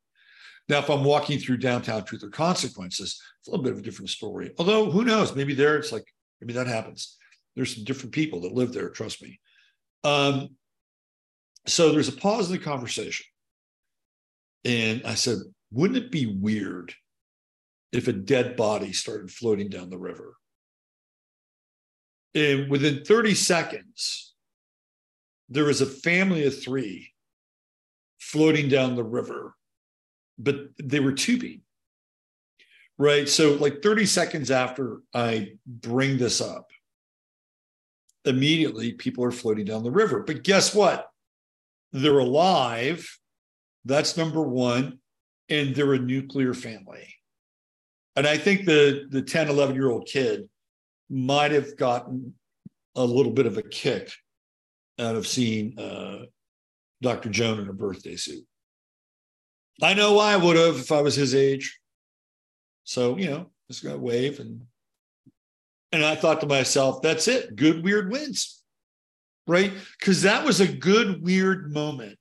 [0.71, 3.81] Now, if I'm walking through downtown Truth or Consequences, it's a little bit of a
[3.81, 4.53] different story.
[4.57, 5.35] Although, who knows?
[5.35, 6.05] Maybe there it's like,
[6.39, 7.17] maybe that happens.
[7.57, 9.41] There's some different people that live there, trust me.
[10.05, 10.55] Um,
[11.67, 13.25] so there's a pause in the conversation.
[14.63, 15.39] And I said,
[15.73, 16.93] wouldn't it be weird
[17.91, 20.35] if a dead body started floating down the river?
[22.33, 24.35] And within 30 seconds,
[25.49, 27.11] there was a family of three
[28.19, 29.53] floating down the river,
[30.41, 31.61] but they were tubing.
[32.97, 33.27] Right.
[33.27, 36.69] So, like 30 seconds after I bring this up,
[38.25, 40.21] immediately people are floating down the river.
[40.21, 41.07] But guess what?
[41.93, 43.07] They're alive
[43.85, 44.99] that's number one.
[45.49, 47.13] And they're a nuclear family.
[48.15, 50.47] And I think the, the 10, 11 year old kid
[51.09, 52.33] might have gotten
[52.95, 54.11] a little bit of a kick
[54.97, 56.25] out of seeing uh,
[57.01, 57.29] Dr.
[57.29, 58.45] Joan in a birthday suit.
[59.81, 61.79] I know I would have if I was his age.
[62.83, 64.61] So, you know, just gonna wave and
[65.91, 67.55] and I thought to myself, that's it.
[67.55, 68.63] Good weird wins.
[69.47, 69.73] Right?
[69.99, 72.17] Because that was a good weird moment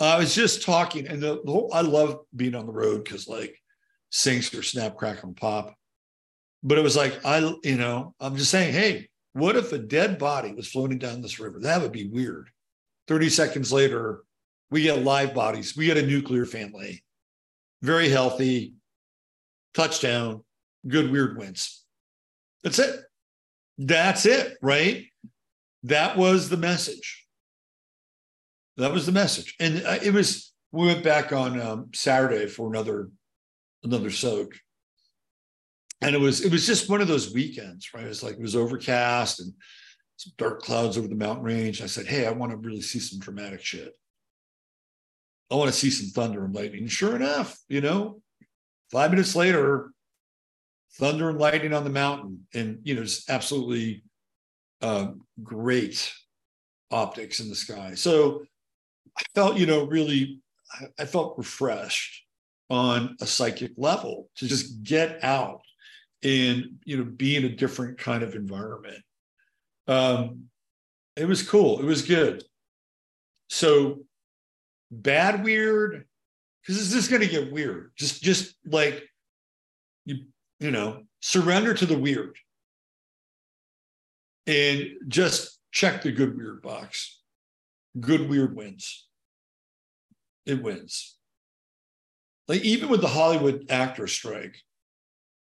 [0.00, 3.26] I was just talking, and the, the whole, I love being on the road because
[3.26, 3.56] like
[4.10, 5.74] sinks or snap, crackle, and pop.
[6.62, 10.18] But it was like I, you know, I'm just saying, hey, what if a dead
[10.18, 11.60] body was floating down this river?
[11.60, 12.50] That would be weird.
[13.08, 14.22] 30 seconds later,
[14.70, 15.76] we get live bodies.
[15.76, 17.02] We get a nuclear family,
[17.82, 18.74] very healthy,
[19.74, 20.44] touchdown,
[20.86, 21.84] good weird wins.
[22.62, 23.00] That's it.
[23.78, 25.04] That's it, right?
[25.84, 27.26] That was the message.
[28.76, 30.52] That was the message, and uh, it was.
[30.70, 33.08] We went back on um, Saturday for another
[33.82, 34.54] another soak,
[36.00, 38.04] and it was it was just one of those weekends, right?
[38.04, 39.52] It was like it was overcast and
[40.16, 41.82] some dark clouds over the mountain range.
[41.82, 43.97] I said, "Hey, I want to really see some dramatic shit.
[45.50, 48.20] I want to see some thunder and lightning." Sure enough, you know,
[48.90, 49.92] five minutes later,
[50.94, 54.02] thunder and lightning on the mountain, and you know, just absolutely
[54.80, 55.08] uh,
[55.42, 56.12] great
[56.90, 57.94] optics in the sky.
[57.94, 58.42] So
[59.16, 60.40] I felt, you know, really,
[60.98, 62.24] I felt refreshed
[62.70, 65.60] on a psychic level to just get out
[66.22, 69.02] and, you know, be in a different kind of environment.
[69.86, 70.44] Um,
[71.16, 71.80] it was cool.
[71.80, 72.44] It was good.
[73.48, 74.04] So
[74.90, 76.04] bad, weird,
[76.62, 77.92] because it's just going to get weird.
[77.96, 79.02] Just, just like
[80.04, 80.26] you,
[80.60, 82.36] you know, surrender to the weird
[84.46, 87.20] and just check the good weird box.
[88.00, 89.08] Good weird wins
[90.48, 91.16] it wins.
[92.48, 94.56] Like even with the Hollywood actor strike,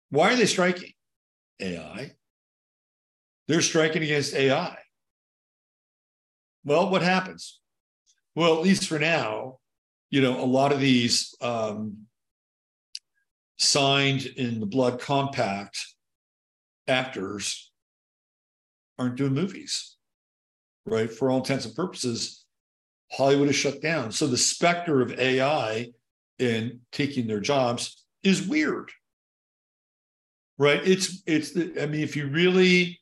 [0.10, 0.94] why are they striking?
[1.60, 2.12] AI.
[3.48, 4.78] They're striking against AI.
[6.64, 7.60] Well, what happens?
[8.36, 9.60] Well, at least for now,
[10.10, 12.06] you know, a lot of these um,
[13.58, 15.78] signed in the blood compact
[16.88, 17.72] actors
[18.98, 19.98] aren't doing movies,
[20.86, 21.12] right?
[21.12, 22.46] For all intents and purposes,
[23.12, 24.12] Hollywood is shut down.
[24.12, 25.92] So the specter of AI
[26.40, 28.92] in taking their jobs is weird.
[30.58, 30.82] Right?
[30.86, 33.00] It's it's the, I mean, if you really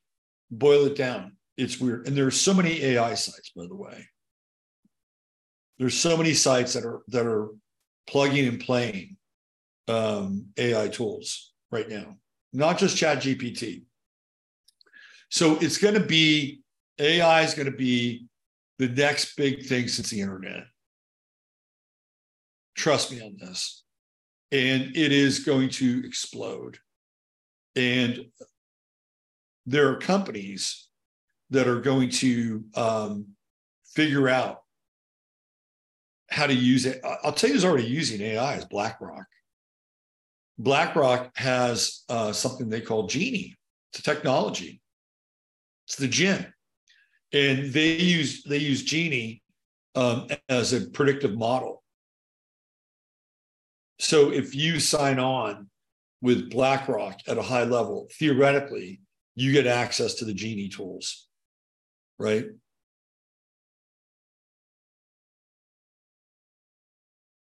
[0.49, 2.07] boil it down, it's weird.
[2.07, 4.07] And there are so many AI sites, by the way.
[5.81, 7.47] There's so many sites that are that are
[8.07, 9.17] plugging and playing
[9.87, 12.17] um, AI tools right now,
[12.53, 13.81] not just Chat GPT.
[15.29, 16.61] So it's going to be
[16.99, 18.27] AI is going to be
[18.77, 20.65] the next big thing since the internet.
[22.77, 23.83] Trust me on this.
[24.51, 26.77] And it is going to explode.
[27.75, 28.27] And
[29.65, 30.89] there are companies
[31.49, 33.29] that are going to um,
[33.95, 34.59] figure out
[36.31, 37.01] how to use it.
[37.23, 39.25] I'll tell you who's already using AI is BlackRock.
[40.57, 43.57] BlackRock has uh, something they call Genie.
[43.91, 44.81] It's a technology.
[45.87, 46.51] It's the gin
[47.33, 49.41] and they use they use Genie
[49.95, 51.83] um, as a predictive model.
[53.99, 55.69] So if you sign on
[56.21, 59.01] with BlackRock at a high level, theoretically,
[59.35, 61.27] you get access to the Genie tools,
[62.17, 62.45] right?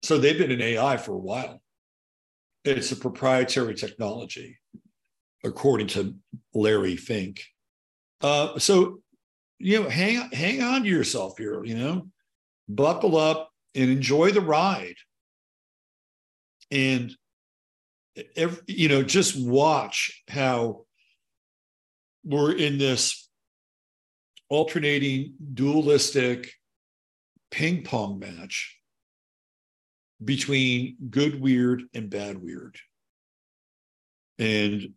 [0.08, 1.62] So they've been in AI for a while.
[2.64, 4.58] It's a proprietary technology,
[5.44, 6.16] according to
[6.54, 7.44] Larry Fink.
[8.22, 9.02] Uh, so
[9.60, 12.08] you know, hang hang on to yourself here, you know,
[12.70, 14.96] buckle up, and enjoy the ride.
[16.72, 17.14] And
[18.38, 20.86] every, you know, just watch how
[22.24, 23.30] we're in this
[24.48, 26.54] alternating dualistic
[27.52, 28.77] ping pong match
[30.24, 32.78] between good weird and bad weird.
[34.40, 34.94] And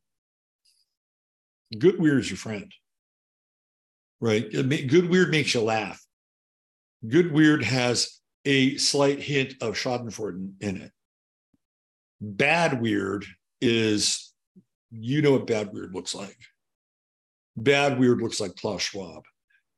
[1.78, 2.72] good weird is your friend,
[4.20, 4.50] right?
[4.50, 6.00] Good weird makes you laugh.
[7.06, 10.92] Good weird has a slight hint of Schadenfreude in it.
[12.20, 13.24] Bad weird
[13.60, 14.34] is,
[14.90, 16.36] you know what bad weird looks like.
[17.56, 19.24] Bad weird looks like Klaus Schwab.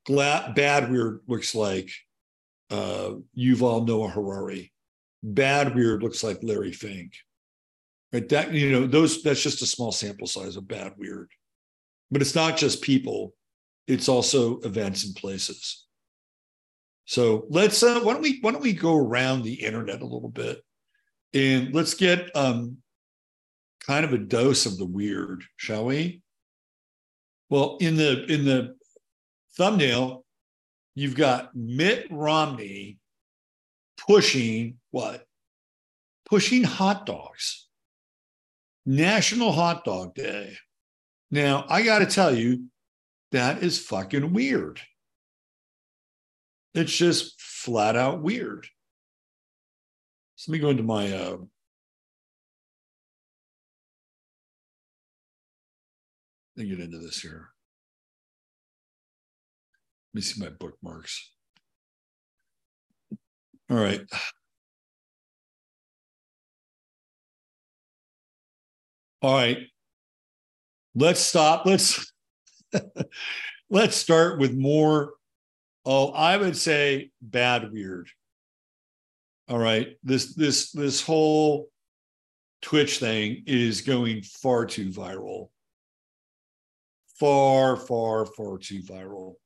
[0.08, 1.90] Bad weird looks like
[2.70, 4.71] uh, Yuval Noah Harari.
[5.22, 7.12] Bad weird looks like Larry Fink.
[8.12, 8.28] Right?
[8.28, 11.30] That you know those that's just a small sample size of bad weird,
[12.10, 13.34] but it's not just people;
[13.86, 15.86] it's also events and places.
[17.04, 20.28] So let's uh, why don't we why don't we go around the internet a little
[20.28, 20.62] bit
[21.34, 22.78] and let's get um,
[23.86, 26.22] kind of a dose of the weird, shall we?
[27.48, 28.76] Well, in the in the
[29.56, 30.24] thumbnail,
[30.94, 32.98] you've got Mitt Romney
[34.06, 35.26] pushing what?
[36.28, 37.68] Pushing hot dogs.
[38.84, 40.56] National Hot Dog Day.
[41.30, 42.66] Now, I got to tell you,
[43.30, 44.80] that is fucking weird.
[46.74, 48.66] It's just flat out weird.
[50.36, 51.36] So let me go into my uh,
[56.56, 57.50] let me get into this here.
[60.12, 61.31] Let me see my bookmarks.
[63.72, 64.02] All right.
[69.22, 69.60] All right.
[70.94, 71.64] Let's stop.
[71.64, 72.12] Let's
[73.70, 75.14] let's start with more.
[75.86, 78.10] Oh, I would say bad weird.
[79.48, 79.96] All right.
[80.04, 81.70] This this this whole
[82.60, 85.48] Twitch thing is going far too viral.
[87.18, 89.36] Far, far, far too viral.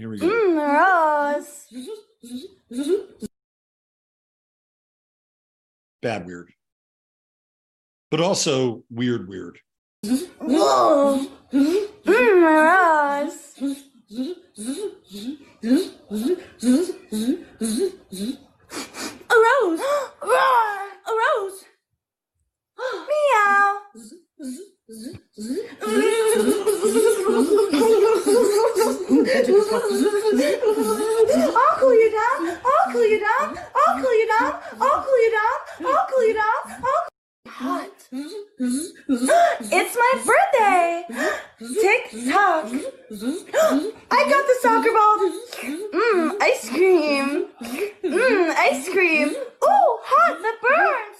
[0.00, 0.26] Here we go.
[0.26, 1.68] Mm, Rose.
[6.00, 6.54] Bad weird.
[8.10, 9.58] But also weird, weird.
[10.38, 11.26] Whoa.
[11.52, 13.60] Mm, Rose.
[19.28, 19.80] A rose.
[20.22, 20.80] Roar.
[21.08, 21.64] A rose.
[23.06, 23.80] Meow.
[24.40, 24.48] I'll
[31.76, 32.56] cool you down.
[32.64, 33.58] I'll cool you down.
[33.74, 34.58] I'll cool you down.
[34.80, 35.58] I'll cool you down.
[35.84, 36.60] I'll cool you down.
[36.82, 37.04] I'll
[37.48, 37.90] hot.
[39.60, 41.04] it's my birthday.
[41.82, 42.64] Tick tock.
[44.10, 45.18] I got the soccer ball.
[45.92, 47.48] Mmm, ice cream.
[48.04, 49.28] Mmm, ice cream.
[49.28, 51.18] Ooh, hot that burns.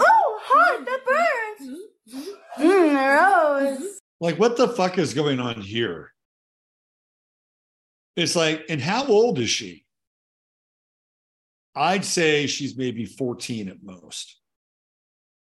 [0.00, 1.97] Ooh, hot that burns.
[2.08, 3.78] Mmm, rose.
[3.78, 3.84] Mm-hmm.
[4.20, 6.12] Like, what the fuck is going on here?
[8.16, 9.84] It's like, and how old is she?
[11.76, 14.40] I'd say she's maybe 14 at most.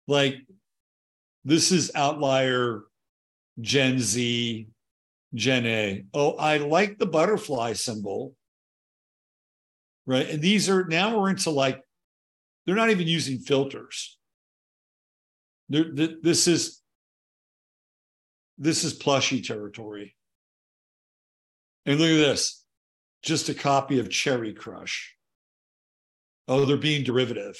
[0.07, 0.37] Like,
[1.43, 2.83] this is outlier
[3.61, 4.67] Gen Z,
[5.35, 6.05] Gen A.
[6.13, 8.33] Oh, I like the butterfly symbol.
[10.07, 10.27] Right.
[10.27, 11.81] And these are now we're into like,
[12.65, 14.17] they're not even using filters.
[15.69, 15.91] They're,
[16.21, 16.81] this is
[18.57, 20.15] this is plushy territory.
[21.85, 22.65] And look at this
[23.21, 25.15] just a copy of Cherry Crush.
[26.47, 27.55] Oh, they're being derivative.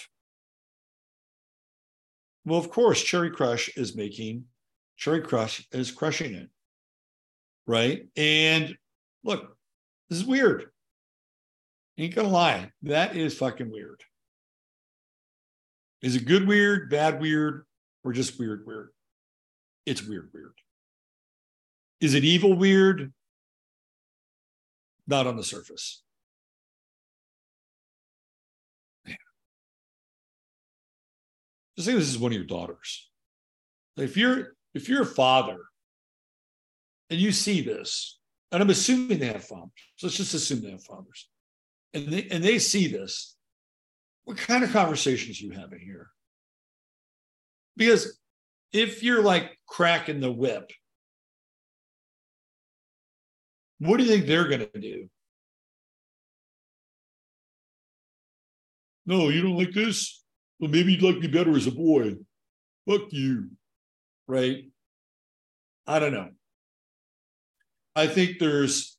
[2.45, 4.45] Well, of course, Cherry Crush is making,
[4.95, 6.49] Cherry Crush is crushing it.
[7.65, 8.07] Right.
[8.15, 8.77] And
[9.23, 9.57] look,
[10.09, 10.65] this is weird.
[11.97, 12.71] Ain't gonna lie.
[12.83, 14.03] That is fucking weird.
[16.03, 17.65] Is it good weird, bad weird,
[18.05, 18.89] or just weird weird?
[19.85, 20.53] It's weird weird.
[21.99, 23.11] Is it evil weird?
[25.07, 26.03] Not on the surface.
[31.75, 33.09] Just say this is one of your daughters.
[33.97, 35.57] If you're if you're a father
[37.09, 38.19] and you see this,
[38.51, 41.29] and I'm assuming they have fathers, so let's just assume they have fathers,
[41.93, 43.35] and they and they see this,
[44.23, 46.09] what kind of conversations you having here?
[47.77, 48.19] Because
[48.71, 50.71] if you're like cracking the whip
[53.79, 55.09] what do you think they're going to do?
[59.05, 60.23] No, you don't like this?
[60.59, 62.15] Well, maybe you'd like me better as a boy.
[62.89, 63.49] Fuck you.
[64.27, 64.65] Right?
[65.85, 66.29] I don't know.
[67.95, 68.97] I think there's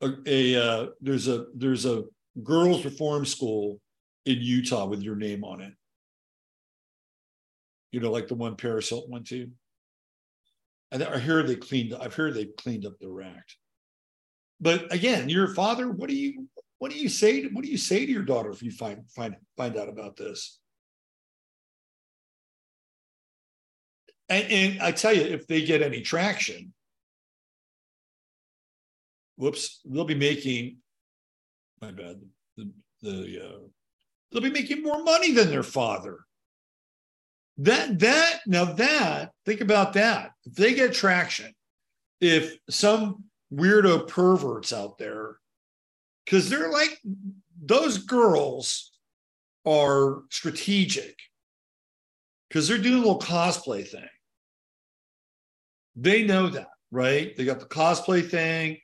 [0.00, 2.02] a, a uh, there's a there's a
[2.42, 3.80] girls' reform school
[4.26, 5.72] in Utah with your name on it.
[7.94, 9.48] You know, like the one Paris Hilton went to.
[10.90, 11.94] And I hear they cleaned.
[11.94, 13.56] I've heard they cleaned up the act.
[14.60, 15.88] But again, your father.
[15.92, 17.42] What do you what do you say?
[17.42, 20.16] To, what do you say to your daughter if you find find find out about
[20.16, 20.58] this?
[24.28, 26.74] And, and I tell you, if they get any traction,
[29.36, 30.78] whoops, they'll be making.
[31.80, 32.20] My bad.
[32.56, 32.72] The
[33.02, 33.58] the uh,
[34.32, 36.24] they'll be making more money than their father.
[37.58, 40.32] That that now that think about that.
[40.44, 41.52] If they get traction,
[42.20, 45.36] if some weirdo perverts out there,
[46.24, 46.98] because they're like
[47.62, 48.92] those girls
[49.66, 51.16] are strategic
[52.48, 54.08] because they're doing a little cosplay thing.
[55.96, 57.36] They know that, right?
[57.36, 58.78] They got the cosplay thing.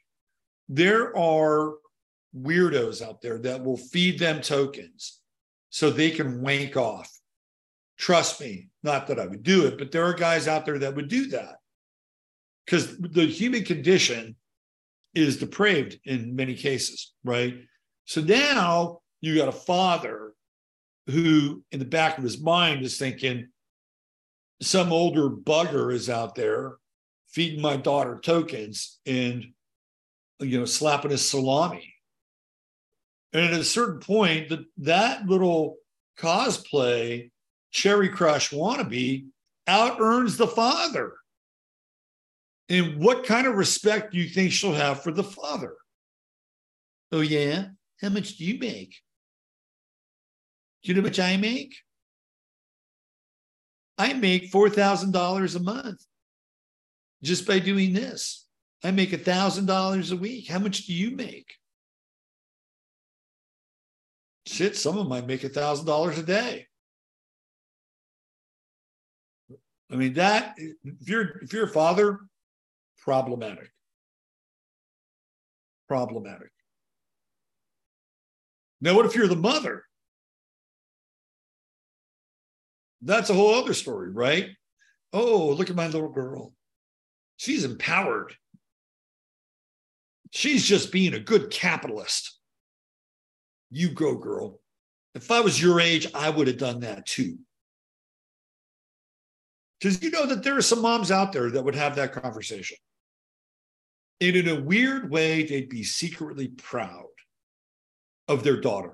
[0.69, 1.75] There are
[2.37, 5.21] weirdos out there that will feed them tokens
[5.71, 7.11] so they can wank off.
[8.01, 10.97] Trust me, not that I would do it, but there are guys out there that
[10.97, 11.57] would do that
[12.65, 14.37] because the human condition
[15.15, 17.59] is depraved in many cases, right?
[18.07, 20.33] So now you got a father
[21.09, 23.49] who, in the back of his mind, is thinking,
[24.63, 26.77] some older bugger is out there
[27.29, 29.45] feeding my daughter tokens and
[30.39, 31.95] you know slapping his salami
[33.33, 35.77] and at a certain point that that little
[36.19, 37.31] cosplay
[37.71, 39.27] cherry crush wannabe
[39.67, 41.13] out earns the father
[42.69, 45.75] and what kind of respect do you think she'll have for the father
[47.13, 47.67] oh yeah
[48.01, 48.97] how much do you make
[50.83, 51.75] do you know how much i make
[53.99, 56.01] i make $4000 a month
[57.23, 58.47] just by doing this.
[58.83, 60.49] I make a thousand dollars a week.
[60.49, 61.55] How much do you make?
[64.47, 66.67] Shit, some of them might make a thousand dollars a day.
[69.91, 72.21] I mean, that if you're if you're a father,
[72.99, 73.71] problematic.
[75.89, 76.51] Problematic.
[78.81, 79.85] Now, what if you're the mother?
[83.03, 84.51] That's a whole other story, right?
[85.13, 86.53] Oh, look at my little girl.
[87.37, 88.35] She's empowered.
[90.31, 92.39] She's just being a good capitalist.
[93.71, 94.61] You go, girl.
[95.15, 97.39] If I was your age, I would have done that too.
[99.81, 102.77] Because you know that there are some moms out there that would have that conversation.
[104.21, 107.07] And in a weird way, they'd be secretly proud
[108.29, 108.93] of their daughter.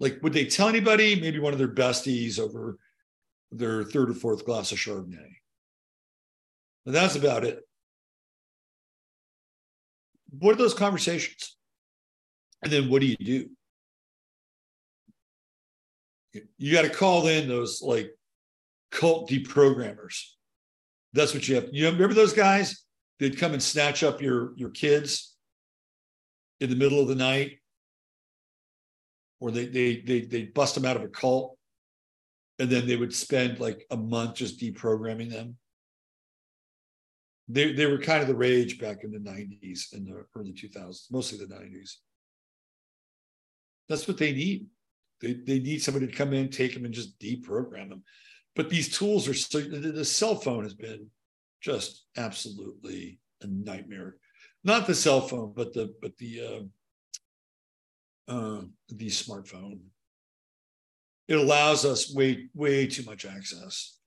[0.00, 2.78] Like, would they tell anybody, maybe one of their besties over
[3.50, 5.34] their third or fourth glass of Chardonnay?
[6.86, 7.60] And that's about it.
[10.30, 11.56] What are those conversations?
[12.62, 13.50] And then what do you do?
[16.56, 18.17] You got to call in those like
[18.90, 20.22] cult deprogrammers.
[21.12, 21.68] That's what you have.
[21.72, 22.84] You remember those guys?
[23.18, 25.34] They'd come and snatch up your your kids
[26.60, 27.58] in the middle of the night,
[29.40, 31.56] or they they they they bust them out of a cult,
[32.58, 35.56] and then they would spend like a month just deprogramming them
[37.48, 41.10] they, they were kind of the rage back in the 90s and the early 2000s,
[41.10, 41.94] mostly the 90s.
[43.88, 44.66] That's what they need.
[45.20, 48.04] They, they need somebody to come in, take them, and just deprogram them.
[48.58, 51.06] But these tools are so, the, the cell phone has been
[51.62, 54.16] just absolutely a nightmare.
[54.64, 56.68] Not the cell phone, but the but the
[58.28, 59.78] uh, uh, the smartphone.
[61.28, 63.98] It allows us way way too much access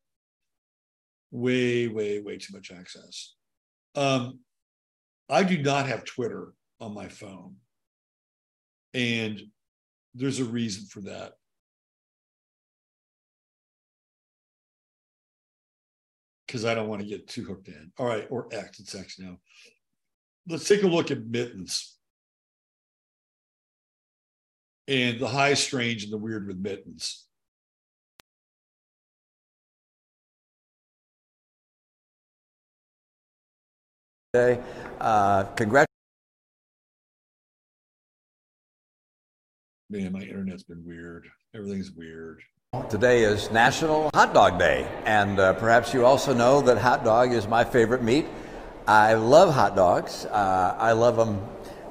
[1.32, 3.36] way, way, way too much access.
[3.96, 4.40] Um,
[5.30, 7.56] I do not have Twitter on my phone.
[8.94, 9.42] And
[10.14, 11.34] there's a reason for that.
[16.52, 17.94] Because I don't want to get too hooked in.
[17.98, 19.38] All right, or X, it's X now.
[20.50, 21.96] Let's take a look at mittens
[24.86, 27.26] and the high, strange, and the weird with mittens.
[34.34, 34.62] today.
[35.00, 35.88] Uh, congratulations.
[39.90, 41.30] Man, my internet's been weird.
[41.56, 42.42] Everything's weird.
[42.90, 47.34] Today is National Hot Dog Day, and uh, perhaps you also know that hot dog
[47.34, 48.28] is my favorite meat.
[48.88, 50.26] I love hot dogs.
[50.26, 51.42] Uh, I love them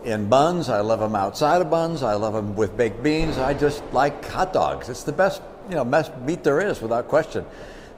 [0.05, 0.71] in buns.
[0.71, 2.03] I love them outside of buns.
[2.03, 3.37] I love them with baked beans.
[3.37, 4.89] I just like hot dogs.
[4.89, 7.45] It's the best, you know, best meat there is, without question.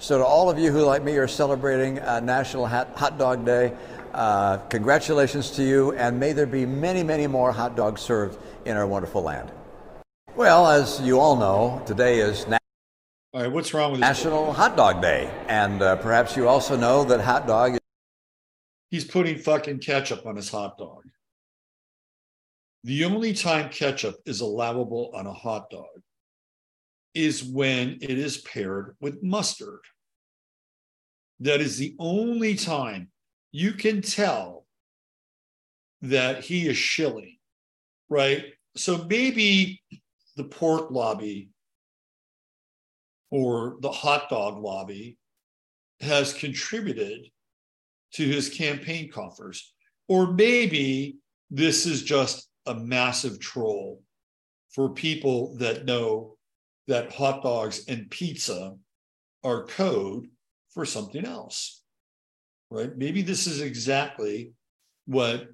[0.00, 3.76] So, to all of you who, like me, are celebrating uh, National Hot Dog Day,
[4.12, 8.76] uh, congratulations to you, and may there be many, many more hot dogs served in
[8.76, 9.52] our wonderful land.
[10.34, 12.58] Well, as you all know, today is Na-
[13.34, 17.04] all right, what's wrong with National Hot Dog Day, and uh, perhaps you also know
[17.04, 17.72] that hot dog.
[17.74, 17.78] Is-
[18.90, 21.04] He's putting fucking ketchup on his hot dog.
[22.84, 25.86] The only time ketchup is allowable on a hot dog
[27.14, 29.80] is when it is paired with mustard.
[31.40, 33.10] That is the only time
[33.50, 34.66] you can tell
[36.02, 37.36] that he is shilling,
[38.10, 38.44] right?
[38.76, 39.80] So maybe
[40.36, 41.48] the pork lobby
[43.32, 45.16] or the hot dog lobby
[46.00, 47.26] has contributed
[48.12, 49.72] to his campaign coffers.
[50.06, 51.16] Or maybe
[51.50, 54.02] this is just a massive troll
[54.70, 56.36] for people that know
[56.88, 58.74] that hot dogs and pizza
[59.42, 60.26] are code
[60.74, 61.82] for something else,
[62.70, 62.94] right?
[62.94, 64.52] Maybe this is exactly
[65.06, 65.46] what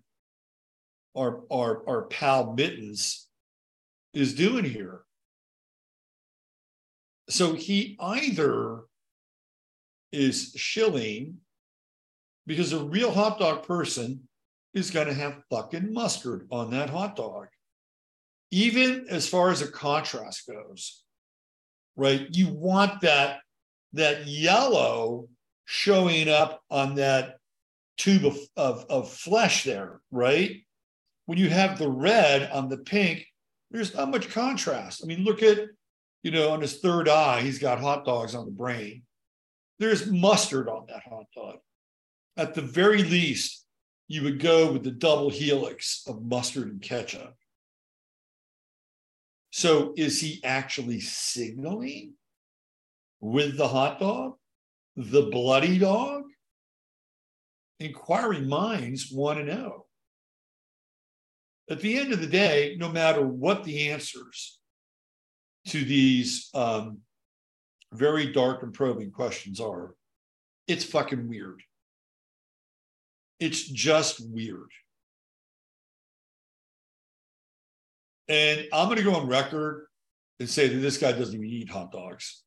[1.17, 3.29] our, our, our pal Mittens
[4.15, 5.03] is doing here.
[7.29, 8.81] So he either
[10.13, 11.39] is shilling
[12.47, 14.29] because a real hot dog person
[14.73, 17.49] is going to have fucking mustard on that hot dog.
[18.51, 21.03] Even as far as a contrast goes,
[21.97, 22.27] right?
[22.31, 23.41] You want that
[23.93, 25.29] that yellow
[25.65, 27.37] showing up on that
[27.99, 30.63] tube of, of, of flesh there, right?
[31.27, 33.27] When you have the red on the pink,
[33.71, 35.03] there's not much contrast.
[35.03, 35.59] I mean, look at,
[36.29, 39.03] you know, on his third eye, he's got hot dogs on the brain.
[39.79, 41.57] There's mustard on that hot dog.
[42.37, 43.65] At the very least,
[44.09, 47.35] you would go with the double helix of mustard and ketchup.
[49.53, 52.13] So is he actually signaling
[53.21, 54.35] with the hot dog,
[54.97, 56.25] the bloody dog?
[57.81, 59.87] Inquiring minds want to know.
[61.71, 64.58] At the end of the day, no matter what the answers
[65.69, 66.99] to these um,
[67.93, 69.95] very dark and probing questions are,
[70.67, 71.63] it's fucking weird.
[73.41, 74.71] It's just weird.
[78.29, 79.87] And I'm going to go on record
[80.39, 82.43] and say that this guy doesn't even eat hot dogs.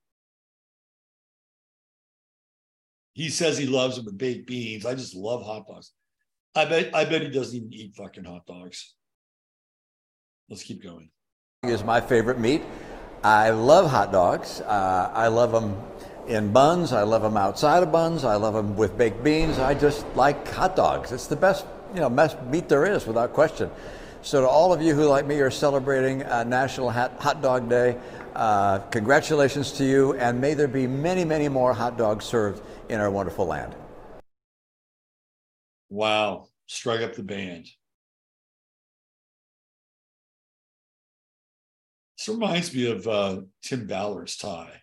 [3.14, 4.86] He says he loves them with baked beans.
[4.86, 5.92] I just love hot dogs.
[6.56, 8.94] I bet I bet he doesn't even eat fucking hot dogs.
[10.50, 11.10] Let's keep going.
[11.64, 12.62] Is my favorite meat.
[13.24, 14.62] I love hot dogs.
[14.62, 15.80] Uh, I love them
[16.28, 16.92] in buns.
[16.92, 18.24] I love them outside of buns.
[18.24, 19.60] I love them with baked beans.
[19.60, 21.12] I just like hot dogs.
[21.12, 23.70] It's the best, you know, best meat there is, without question.
[24.24, 27.98] So to all of you who, like me, are celebrating uh, National Hot Dog Day,
[28.36, 33.00] uh, congratulations to you, and may there be many, many more hot dogs served in
[33.00, 33.76] our wonderful land.
[35.90, 36.48] Wow!
[36.68, 37.68] Strike up the band.
[42.22, 44.82] This reminds me of uh, Tim Ballard's tie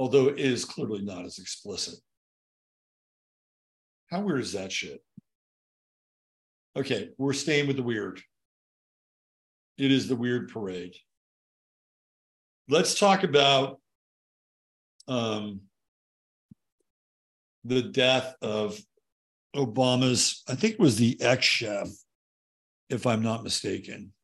[0.00, 1.96] although it is clearly not as explicit.
[4.10, 5.04] How weird is that shit?
[6.74, 8.18] Okay, we're staying with the weird.
[9.76, 10.94] It is the weird parade.
[12.70, 13.78] Let's talk about
[15.06, 15.60] um,
[17.64, 18.80] the death of
[19.54, 21.88] Obama's, I think it was the ex chef,
[22.88, 24.14] if I'm not mistaken.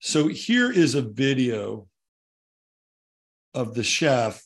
[0.00, 1.88] So here is a video
[3.54, 4.42] of the chef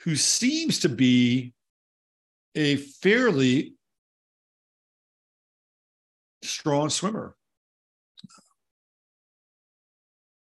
[0.00, 1.54] who seems to be
[2.54, 3.74] a fairly
[6.42, 7.36] strong swimmer.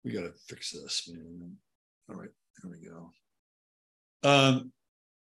[0.04, 1.56] We got to fix this, man.
[2.10, 2.30] All right,
[2.62, 3.10] there we go.
[4.24, 4.72] Um,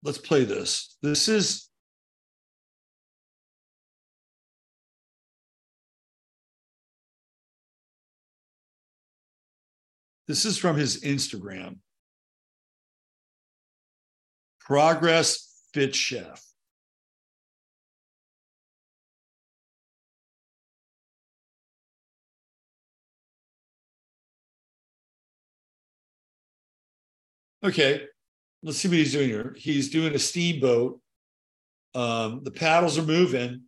[0.03, 0.97] let's play this.
[1.03, 1.70] This is
[10.31, 11.79] this is from his Instagram.
[14.61, 16.41] Progress Fit Chef.
[27.65, 28.05] Okay,
[28.63, 29.57] let's see what he's doing here.
[29.59, 31.01] He's doing a steamboat.
[31.97, 33.63] Um, the paddles are moving.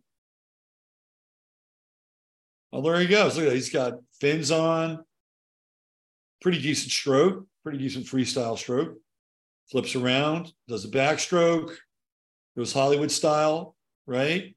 [2.71, 3.35] Oh, there he goes.
[3.35, 3.55] Look at that.
[3.55, 5.03] He's got fins on.
[6.43, 8.97] Pretty decent stroke, pretty decent freestyle stroke
[9.71, 13.75] flips around, does a backstroke, It was Hollywood style,
[14.05, 14.53] right?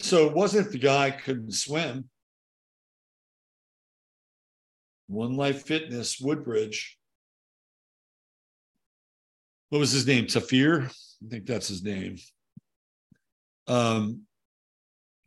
[0.00, 2.08] So it wasn't the guy couldn't swim.
[5.08, 6.96] One Life Fitness, Woodbridge.
[9.68, 10.24] What was his name?
[10.24, 10.86] Tafir?
[10.86, 12.16] I think that's his name.
[13.66, 14.22] Um,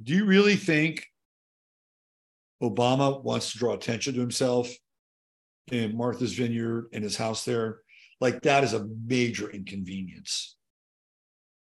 [0.02, 1.11] do you really think
[2.62, 4.70] Obama wants to draw attention to himself
[5.72, 7.80] in Martha's Vineyard and his house there?
[8.20, 10.58] Like that is a major inconvenience.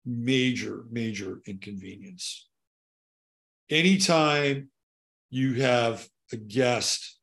[0.05, 2.47] Major, major inconvenience.
[3.69, 4.69] Anytime
[5.29, 7.17] you have a guest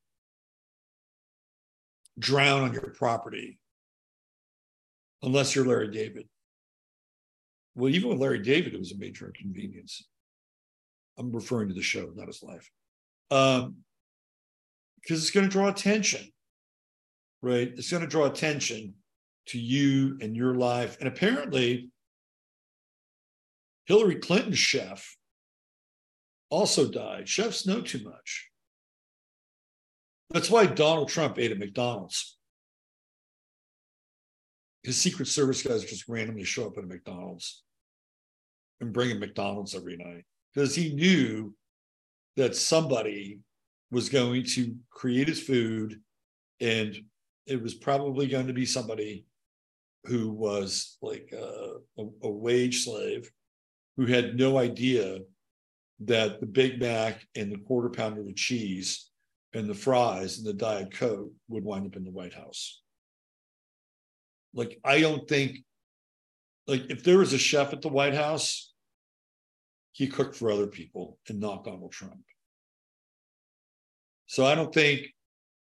[2.19, 3.59] drown on your property,
[5.23, 6.29] unless you're Larry David.
[7.75, 10.03] Well, even with Larry David, it was a major inconvenience.
[11.19, 12.71] I'm referring to the show, not his life.
[13.31, 13.77] Um,
[15.07, 16.33] because it's going to draw attention,
[17.41, 17.73] right?
[17.77, 18.95] It's going to draw attention
[19.49, 20.97] to you and your life.
[20.99, 21.91] And apparently,
[23.85, 25.17] Hillary Clinton's chef
[26.51, 27.29] also died.
[27.29, 28.51] Chefs know too much.
[30.31, 32.37] That's why Donald Trump ate at McDonald's.
[34.83, 37.63] His Secret Service guys just randomly show up at a McDonald's
[38.81, 41.55] and bring him McDonald's every night because he knew
[42.37, 43.41] that somebody
[43.91, 46.01] was going to create his food
[46.61, 46.97] and
[47.47, 49.25] it was probably going to be somebody
[50.05, 53.31] who was like a, a, a wage slave
[53.97, 55.19] who had no idea
[56.01, 59.11] that the Big Mac and the quarter pounder with cheese
[59.55, 62.83] and the fries and the Diet Coke would wind up in the White House.
[64.53, 65.59] Like, I don't think,
[66.67, 68.75] like, if there was a chef at the White House,
[69.97, 72.21] he cooked for other people and not Donald Trump.
[74.27, 75.07] So I don't think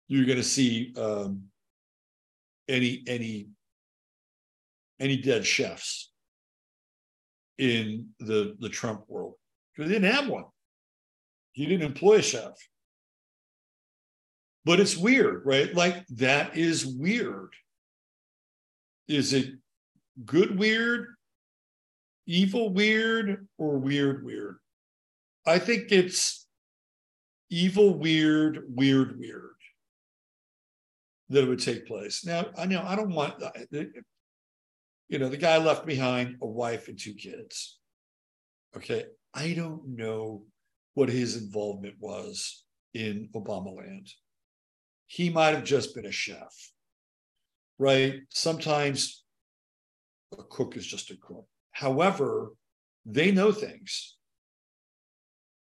[0.07, 1.43] you're going to see um,
[2.69, 3.49] any any
[5.01, 6.13] any dead chefs
[7.57, 9.33] in the the Trump world
[9.75, 10.45] because they didn't have one.
[11.51, 12.53] He didn't employ a chef.
[14.63, 15.75] But it's weird, right?
[15.75, 17.49] Like that is weird.
[19.09, 19.55] Is it
[20.23, 21.07] good weird,
[22.25, 24.57] evil weird, or weird weird?
[25.45, 26.47] I think it's
[27.49, 29.49] evil weird, weird weird
[31.29, 32.25] that it would take place.
[32.25, 33.35] Now, I know I don't want,
[33.71, 37.79] you know, the guy left behind a wife and two kids.
[38.75, 39.05] Okay.
[39.33, 40.43] I don't know
[40.93, 44.07] what his involvement was in Obama land.
[45.07, 46.53] He might have just been a chef,
[47.79, 48.21] right?
[48.29, 49.23] Sometimes
[50.37, 51.47] a cook is just a cook.
[51.73, 52.53] However,
[53.05, 54.15] they know things,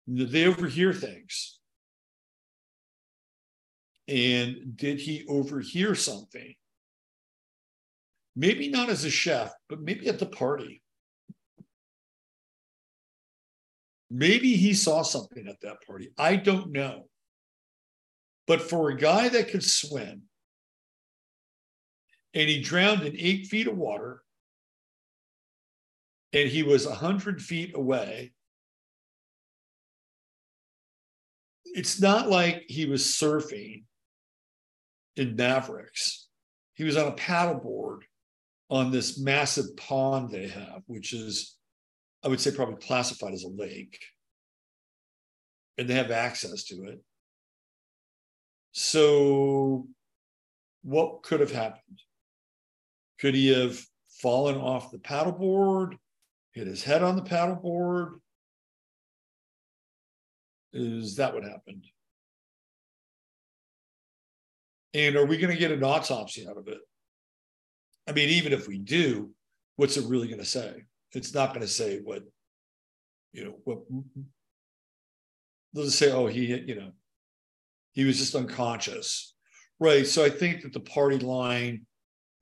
[0.07, 1.59] they overhear things.
[4.07, 6.55] And did he overhear something?
[8.37, 10.83] Maybe not as a chef, but maybe at the party.
[14.11, 16.11] Maybe he saw something at that party.
[16.19, 17.09] I don't know.
[18.47, 20.25] But for a guy that could swim
[22.35, 24.24] and he drowned in eight feet of water
[26.35, 28.33] and he was 100 feet away,
[31.65, 33.85] it's not like he was surfing
[35.17, 36.27] in Mavericks.
[36.75, 38.01] He was on a paddleboard
[38.69, 41.57] on this massive pond they have, which is,
[42.25, 43.99] I would say, probably classified as a lake.
[45.79, 47.01] And they have access to it.
[48.73, 49.87] So,
[50.83, 52.01] what could have happened?
[53.21, 53.81] Could he have
[54.21, 55.97] fallen off the paddleboard,
[56.55, 58.21] hit his head on the paddleboard?
[60.73, 61.85] Is that what happened?
[64.95, 66.79] And are we going to get an autopsy out of it?
[68.09, 69.31] I mean, even if we do,
[69.77, 70.85] what's it really going to say?
[71.13, 72.23] It's not going to say what,
[73.33, 73.79] you know, what.
[75.75, 76.93] Let's say, oh, he, you know,
[77.93, 79.35] he was just unconscious.
[79.81, 80.07] Right.
[80.07, 81.87] So I think that the party line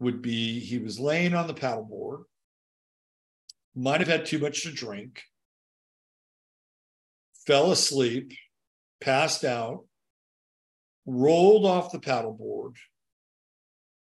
[0.01, 2.25] would be he was laying on the paddleboard,
[3.75, 5.23] might have had too much to drink,
[7.47, 8.33] fell asleep,
[9.01, 9.85] passed out,
[11.07, 12.77] rolled off the paddleboard,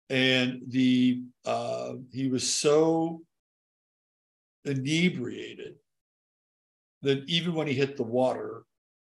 [0.08, 3.22] and the uh, he was so
[4.64, 5.74] inebriated
[7.02, 8.64] that even when he hit the water,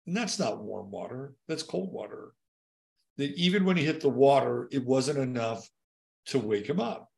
[0.06, 2.34] and that's not warm water, that's cold water.
[3.18, 5.68] That even when he hit the water, it wasn't enough
[6.28, 7.13] to wake him up.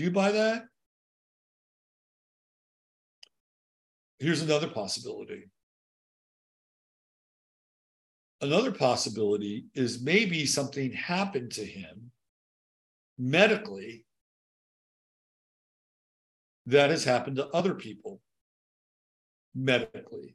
[0.00, 0.62] Do you buy that?
[4.18, 5.50] Here's another possibility.
[8.40, 12.12] Another possibility is maybe something happened to him
[13.18, 14.06] medically
[16.64, 18.22] that has happened to other people
[19.54, 20.34] medically.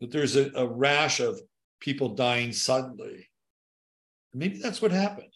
[0.00, 1.38] that there's a, a rash of
[1.80, 3.28] people dying suddenly.
[4.32, 5.35] Maybe that's what happened.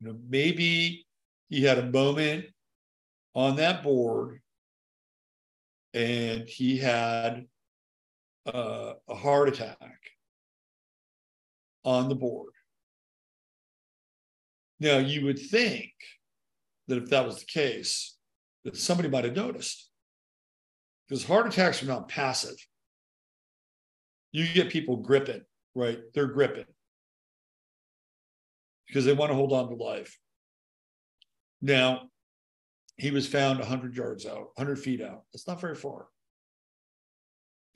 [0.00, 1.06] You know, maybe
[1.48, 2.46] he had a moment
[3.34, 4.40] on that board
[5.92, 7.46] and he had
[8.46, 9.98] uh, a heart attack
[11.84, 12.52] on the board.
[14.80, 15.92] Now, you would think
[16.88, 18.16] that if that was the case,
[18.64, 19.90] that somebody might have noticed.
[21.08, 22.56] Because heart attacks are not passive.
[24.32, 25.42] You get people gripping,
[25.74, 25.98] right?
[26.12, 26.64] They're gripping
[28.86, 30.18] because they want to hold on to life.
[31.60, 32.08] Now,
[32.96, 35.22] he was found 100 yards out, 100 feet out.
[35.32, 36.06] That's not very far.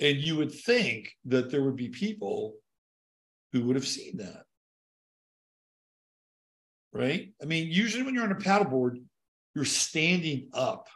[0.01, 2.55] And you would think that there would be people
[3.53, 4.45] who would have seen that.
[6.93, 7.33] Right?
[7.43, 9.03] I mean, usually when you're on a paddleboard,
[9.55, 10.89] you're standing up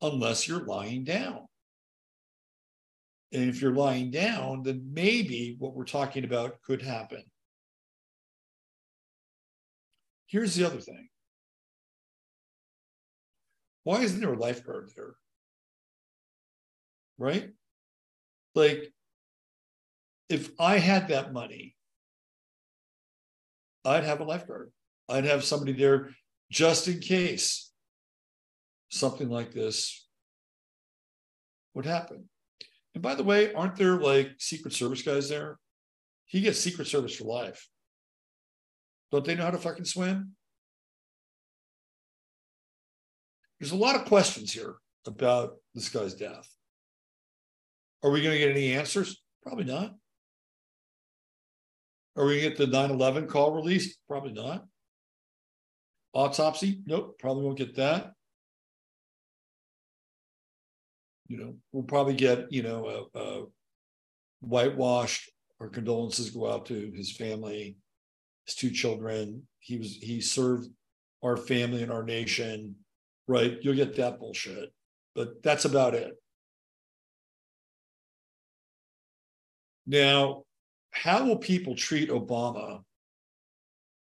[0.00, 1.46] unless you're lying down.
[3.32, 7.22] And if you're lying down, then maybe what we're talking about could happen.
[10.32, 11.10] Here's the other thing
[13.84, 15.14] why isn't there a lifeguard there?
[17.18, 17.50] Right?
[18.54, 18.92] Like,
[20.30, 21.76] if I had that money,
[23.84, 24.72] I'd have a lifeguard.
[25.08, 26.10] I'd have somebody there
[26.50, 27.70] just in case
[28.88, 30.06] something like this
[31.74, 32.28] would happen.
[32.94, 35.58] And by the way, aren't there like Secret Service guys there?
[36.24, 37.68] He gets Secret Service for life.
[39.12, 40.32] Don't they know how to fucking swim?
[43.60, 44.74] There's a lot of questions here
[45.06, 46.48] about this guy's death.
[48.02, 49.22] Are we going to get any answers?
[49.42, 49.94] Probably not.
[52.16, 53.98] Are we going to get the 9 11 call released?
[54.08, 54.64] Probably not.
[56.14, 56.82] Autopsy?
[56.86, 58.12] Nope, probably won't get that.
[61.28, 63.44] You know, we'll probably get, you know, a, a
[64.40, 67.76] whitewashed our condolences go out to his family,
[68.46, 69.46] his two children.
[69.60, 70.68] He was he served
[71.22, 72.76] our family and our nation,
[73.28, 73.58] right?
[73.60, 74.72] You'll get that bullshit,
[75.14, 76.14] but that's about it.
[79.86, 80.44] Now,
[80.90, 82.82] how will people treat Obama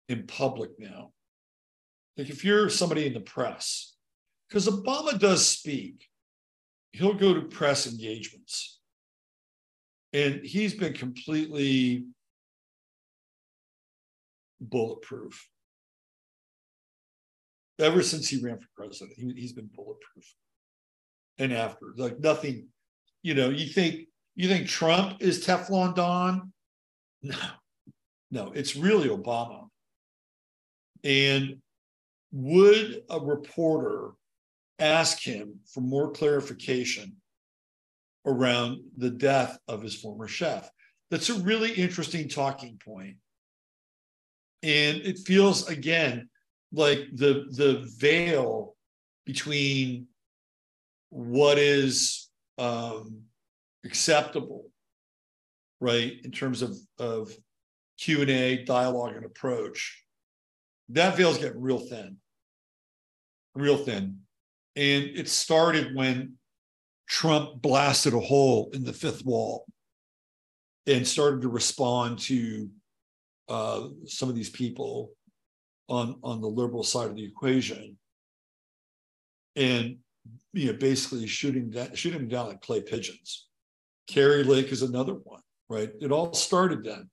[0.10, 1.12] in public now?
[2.18, 3.96] Like if you're somebody in the press,
[4.48, 6.08] because Obama does speak,
[6.92, 8.80] he'll go to press engagements.
[10.14, 12.06] And he's been completely
[14.70, 15.47] bulletproof.
[17.80, 20.26] Ever since he ran for president, he, he's been bulletproof.
[21.39, 22.68] And after, like nothing,
[23.24, 26.53] you know, you think you think Trump is Teflon Don?
[27.22, 27.38] No,
[28.32, 29.68] no, it's really Obama.
[31.03, 31.57] And
[32.32, 34.11] would a reporter
[34.80, 37.16] ask him for more clarification
[38.26, 40.70] around the death of his former chef?
[41.11, 43.18] That's a really interesting talking point.
[44.64, 46.30] And it feels again
[46.72, 48.76] like the the veil
[49.26, 50.07] between
[51.09, 53.22] what is um,
[53.86, 54.66] acceptable,
[55.80, 57.32] right, in terms of, of
[57.99, 60.03] Q&A, dialogue, and approach,
[60.89, 62.18] that veil's getting real thin,
[63.55, 64.20] real thin.
[64.76, 66.34] And it started when
[67.07, 69.66] Trump blasted a hole in the fifth wall
[70.88, 72.70] and started to respond to
[73.50, 75.12] uh, some of these people
[75.89, 77.98] on, on the liberal side of the equation.
[79.56, 79.98] And
[80.54, 83.48] you know, basically shooting that shooting them down like clay pigeons.
[84.08, 85.91] Kari Lake is another one, right?
[86.02, 87.10] It all started then.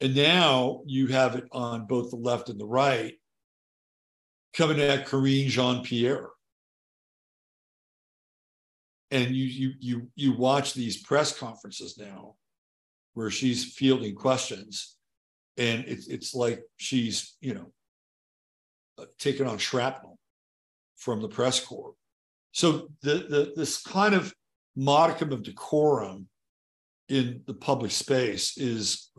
[0.00, 3.14] And now you have it on both the left and the right
[4.54, 6.28] coming at Karine Jean Pierre.
[9.10, 12.34] And you you you you watch these press conferences now
[13.18, 14.96] where she's fielding questions.
[15.56, 17.72] And it's it's like she's, you know,
[18.98, 20.18] uh, taking on shrapnel
[20.96, 21.94] from the press corps.
[22.52, 24.32] So the, the this kind of
[24.76, 26.28] modicum of decorum
[27.08, 29.10] in the public space is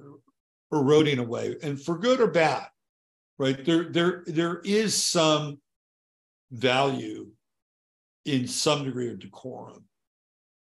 [0.72, 1.58] eroding away.
[1.62, 2.68] And for good or bad
[3.40, 3.66] right?
[3.66, 5.60] There there there is some
[6.52, 7.32] value
[8.26, 9.86] in some degree of decorum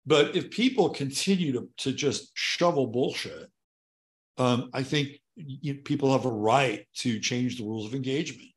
[0.06, 3.50] but if people continue to, to just shovel bullshit
[4.38, 8.50] um, i think you, people have a right to change the rules of engagement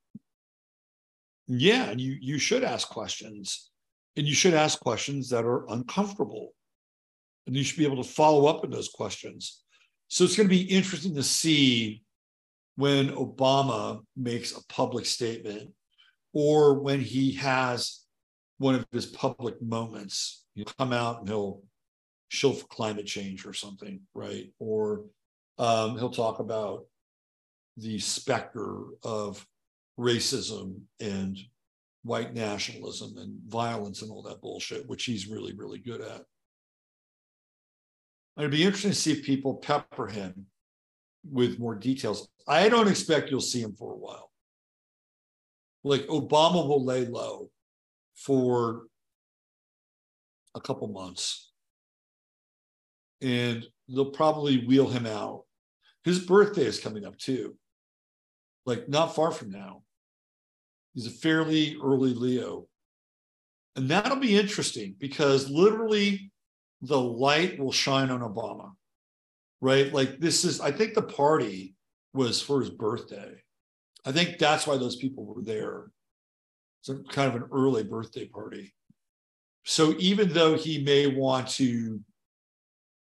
[1.46, 3.68] yeah and you you should ask questions
[4.18, 6.52] and you should ask questions that are uncomfortable.
[7.46, 9.62] And you should be able to follow up on those questions.
[10.08, 12.02] So it's going to be interesting to see
[12.74, 15.70] when Obama makes a public statement
[16.32, 18.00] or when he has
[18.58, 20.44] one of his public moments.
[20.54, 21.62] He'll come out and he'll
[22.28, 24.52] shill for climate change or something, right?
[24.58, 25.04] Or
[25.58, 26.84] um, he'll talk about
[27.76, 29.44] the specter of
[29.98, 31.38] racism and
[32.02, 36.22] white nationalism and violence and all that bullshit, which he's really, really good at.
[38.36, 40.46] It'd be interesting to see if people pepper him
[41.28, 42.28] with more details.
[42.46, 44.30] I don't expect you'll see him for a while.
[45.82, 47.50] Like Obama will lay low
[48.18, 48.82] for
[50.54, 51.52] a couple months
[53.20, 55.44] and they'll probably wheel him out.
[56.04, 57.56] His birthday is coming up too,
[58.66, 59.82] like not far from now.
[60.94, 62.66] He's a fairly early Leo.
[63.76, 66.32] And that'll be interesting because literally
[66.82, 68.72] the light will shine on Obama,
[69.60, 69.92] right?
[69.92, 71.74] Like this is, I think the party
[72.14, 73.34] was for his birthday.
[74.04, 75.90] I think that's why those people were there.
[76.80, 78.74] It's a kind of an early birthday party.
[79.64, 82.00] So even though he may want to,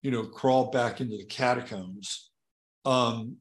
[0.03, 2.31] you know, crawl back into the catacombs,
[2.85, 3.37] um,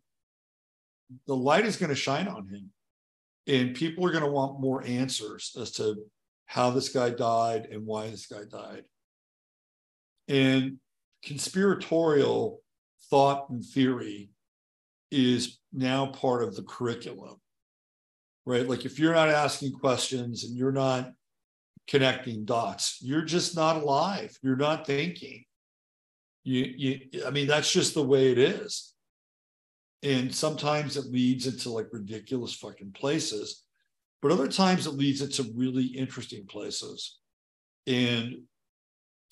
[1.28, 2.72] the light is going to shine on him.
[3.48, 5.98] And people are going to want more answers as to
[6.46, 8.84] how this guy died and why this guy died.
[10.28, 10.78] And
[11.24, 12.62] conspiratorial
[13.10, 14.30] thought and theory
[15.12, 17.41] is now part of the curriculum,
[18.46, 18.68] right?
[18.68, 21.12] Like if you're not asking questions and you're not
[21.88, 24.38] connecting dots, you're just not alive.
[24.42, 25.46] You're not thinking.
[26.44, 28.94] You, you, I mean, that's just the way it is.
[30.04, 33.64] And sometimes it leads into like ridiculous fucking places,
[34.22, 37.20] but other times it leads into really interesting places.
[37.86, 38.44] And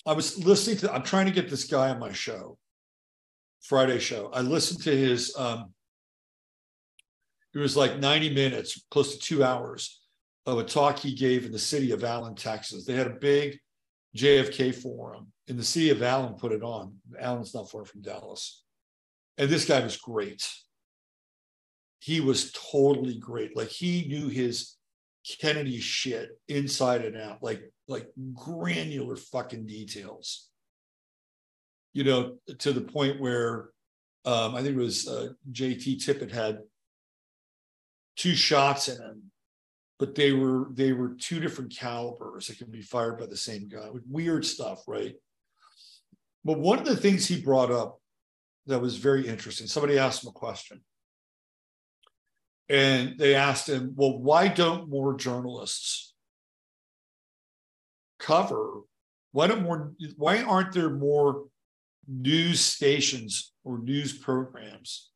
[0.06, 2.58] I was listening to, I'm trying to get this guy on my show,
[3.62, 4.30] Friday show.
[4.32, 5.72] I listened to his, um,
[7.54, 10.00] it was like 90 minutes, close to two hours
[10.46, 12.84] of a talk he gave in the city of Allen, Texas.
[12.84, 13.58] They had a big
[14.16, 16.96] JFK forum, and the city of Allen put it on.
[17.18, 18.64] Allen's not far from Dallas.
[19.38, 20.46] And this guy was great.
[21.98, 23.56] He was totally great.
[23.56, 24.76] Like he knew his
[25.40, 30.48] Kennedy shit inside and out, like like granular fucking details.
[31.92, 33.70] You know, to the point where
[34.24, 36.60] um, I think it was uh, JT Tippit had
[38.16, 39.22] two shots in him,
[39.98, 43.68] but they were they were two different calibers that can be fired by the same
[43.68, 43.88] guy.
[44.08, 45.14] Weird stuff, right?
[46.44, 48.00] But one of the things he brought up
[48.66, 49.66] that was very interesting.
[49.66, 50.80] Somebody asked him a question.
[52.68, 56.14] And they asked him, well, why don't more journalists
[58.20, 58.82] cover?
[59.32, 61.46] Why don't more why aren't there more
[62.06, 65.09] news stations or news programs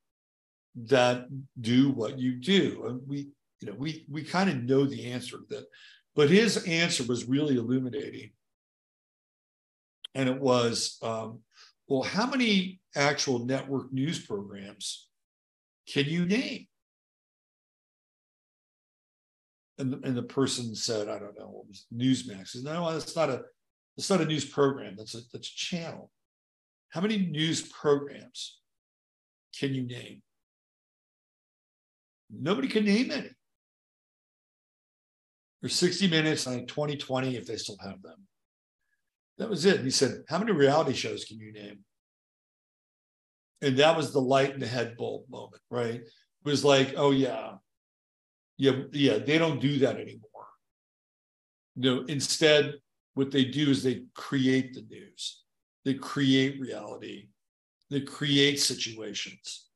[0.75, 1.27] that
[1.61, 2.85] do what you do?
[2.89, 3.29] And we,
[3.61, 5.67] you know, we we kind of know the answer to that,
[6.15, 8.31] but his answer was really illuminating.
[10.15, 11.41] And it was, um,
[11.89, 15.09] well, how many actual network news programs
[15.89, 16.67] can you name?
[19.79, 22.49] And the, and the person said, I don't know, what was Newsmax?
[22.49, 23.43] Said, no, that's not a
[23.97, 24.95] it's not a news program.
[24.97, 26.11] That's a that's a channel.
[26.91, 28.61] How many news programs
[29.59, 30.23] can you name?
[32.31, 33.31] Nobody could name any.
[35.61, 38.27] There's 60 minutes, like 2020, if they still have them.
[39.39, 39.77] That was it.
[39.77, 41.79] And he said, How many reality shows can you name?
[43.63, 46.03] And that was the light in the head bulb moment, right?
[46.03, 46.11] It
[46.45, 47.53] was like, oh yeah,
[48.59, 50.21] yeah, yeah, they don't do that anymore.
[51.77, 52.75] You know, instead,
[53.15, 55.45] what they do is they create the news,
[55.85, 57.29] they create reality,
[57.91, 59.69] they create situations.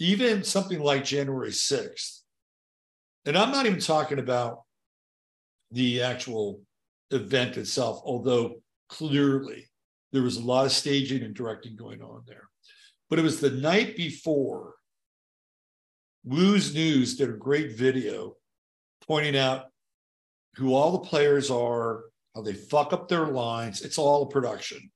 [0.00, 2.20] Even something like January 6th,
[3.26, 4.62] and I'm not even talking about
[5.70, 6.62] the actual
[7.10, 9.68] event itself, although clearly
[10.12, 12.48] there was a lot of staging and directing going on there.
[13.08, 14.74] But it was the night before
[16.24, 18.36] Woo's News did a great video
[19.06, 19.66] pointing out
[20.56, 22.04] who all the players are,
[22.34, 23.82] how they fuck up their lines.
[23.82, 24.90] It's all a production.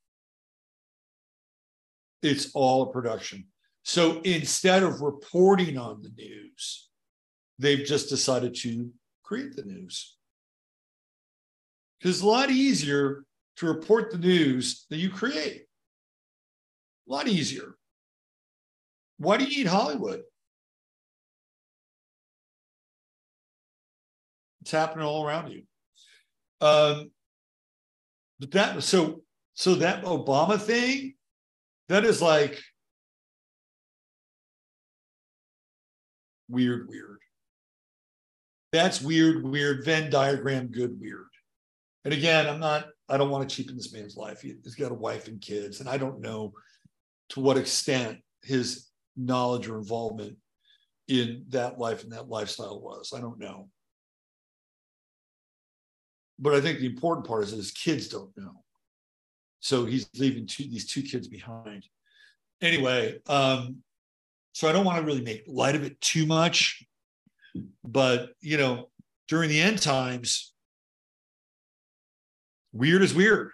[2.23, 3.47] It's all a production.
[3.85, 6.89] So instead of reporting on the news,
[7.59, 8.91] they've just decided to
[9.23, 10.17] create the news.
[11.99, 13.25] Because it's a lot easier
[13.57, 15.67] to report the news that you create.
[17.07, 17.77] A lot easier.
[19.19, 20.23] Why do you need Hollywood?
[24.63, 25.63] It's happening all around you.
[26.63, 27.11] Um,
[28.41, 31.15] but that so so that Obama thing,
[31.89, 32.61] that is like
[36.49, 37.19] weird, weird.
[38.73, 39.85] That's weird, weird.
[39.85, 41.27] Venn diagram, good, weird.
[42.05, 44.41] And again, I'm not, I don't want to cheapen this man's life.
[44.41, 46.53] He, he's got a wife and kids, and I don't know
[47.31, 50.37] to what extent his knowledge or involvement
[51.09, 53.13] in that life and that lifestyle was.
[53.17, 53.69] I don't know.
[56.39, 58.65] But I think the important part is that his kids don't know.
[59.61, 61.87] So he's leaving two, these two kids behind.
[62.61, 63.77] Anyway, um,
[64.55, 66.87] so I don't want to really make light of it too much.
[67.85, 68.89] But, you know,
[69.29, 70.53] during the end times,
[72.73, 73.51] weird is weird.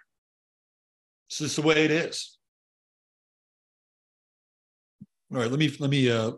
[1.28, 2.36] It's just the way it is.
[5.32, 6.32] All right, let me let me uh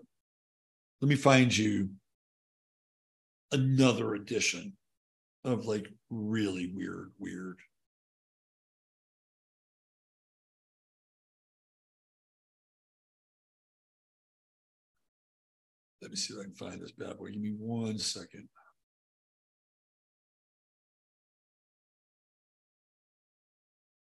[1.00, 1.88] let me find you
[3.50, 4.76] another edition
[5.44, 7.58] of like really weird, weird.
[16.12, 17.30] Me see if I can find this bad boy.
[17.30, 18.48] Give me one second.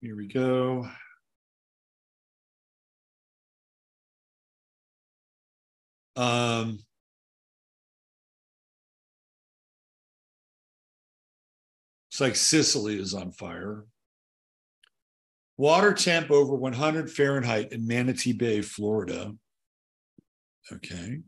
[0.02, 0.88] Here we go.
[6.16, 6.80] Um,
[12.10, 13.86] it's like Sicily is on fire.
[15.58, 19.34] Water temp over 100 Fahrenheit in Manatee Bay, Florida.
[20.72, 21.20] Okay.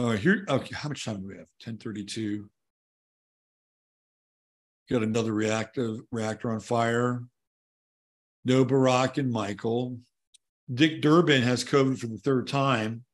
[0.00, 0.44] Oh, here.
[0.48, 1.48] Okay, how much time do we have?
[1.64, 2.48] 1032.
[4.88, 7.24] Got another reactive reactor on fire.
[8.44, 9.98] No Barack and Michael.
[10.72, 13.04] Dick Durbin has COVID for the third time.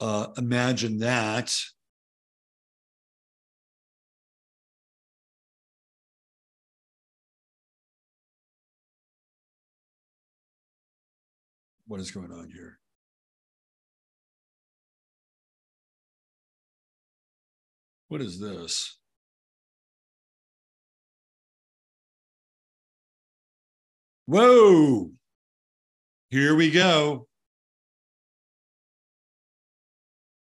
[0.00, 1.56] Uh, imagine that.
[11.86, 12.80] What is going on here?
[18.08, 18.98] What is this?
[24.26, 25.10] Whoa.
[26.30, 27.28] Here we go.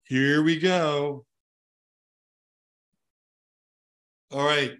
[0.04, 1.24] Here we go.
[4.30, 4.72] All right.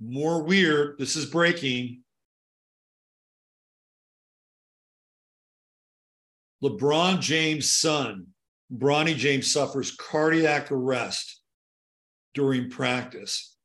[0.00, 0.98] More weird.
[0.98, 2.02] This is breaking.
[6.62, 8.26] LeBron James' son,
[8.74, 11.40] Bronny James, suffers cardiac arrest
[12.34, 13.56] during practice.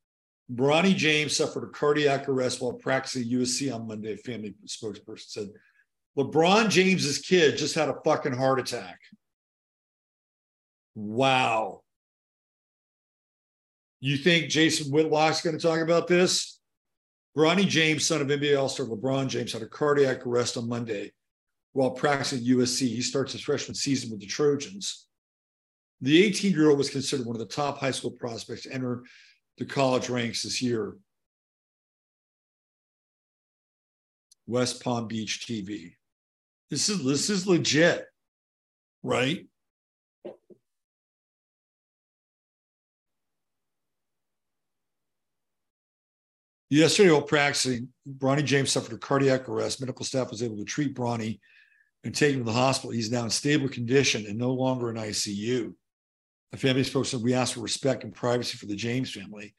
[0.53, 5.49] Bronny James suffered a cardiac arrest while practicing USC on Monday, a family spokesperson said.
[6.17, 8.99] LeBron James's kid just had a fucking heart attack.
[10.95, 11.81] Wow.
[13.99, 16.59] You think Jason Whitlock's going to talk about this?
[17.37, 21.11] Bronny James, son of NBA All-Star LeBron James, had a cardiac arrest on Monday
[21.75, 22.87] while practicing at USC.
[22.87, 25.07] He starts his freshman season with the Trojans.
[25.99, 29.03] The 18-year-old was considered one of the top high school prospects to enter
[29.57, 30.95] the college ranks this year.
[34.47, 35.95] West Palm Beach TV.
[36.69, 38.05] This is this is legit,
[39.03, 39.45] right?
[46.69, 49.81] Yesterday, while practicing, Bronny James suffered a cardiac arrest.
[49.81, 51.39] Medical staff was able to treat Bronny
[52.05, 52.91] and to the hospital.
[52.91, 55.73] He's now in stable condition and no longer in ICU.
[56.51, 59.53] The family spokesman, we ask for respect and privacy for the James family,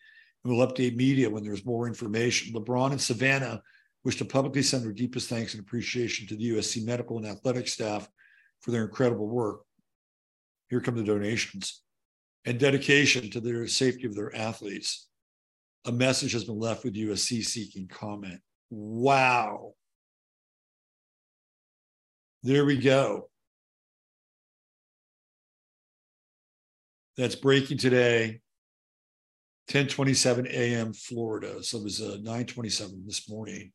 [0.44, 2.55] and we'll update media when there's more information.
[2.55, 3.60] LeBron and Savannah
[4.05, 7.66] wish to publicly send their deepest thanks and appreciation to the USC medical and athletic
[7.66, 8.09] staff
[8.60, 9.62] for their incredible work.
[10.70, 11.82] Here come the donations
[12.44, 15.09] and dedication to the safety of their athletes.
[15.85, 18.40] A message has been left with USC seeking comment.
[18.70, 19.74] Wow.
[22.47, 23.28] There we go.
[27.16, 28.40] That's breaking today,
[29.68, 30.93] 10:27 a.m.
[30.93, 31.60] Florida.
[31.64, 33.73] So it was uh, 9:27 this morning.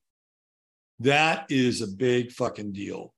[1.01, 3.13] That is a big fucking deal.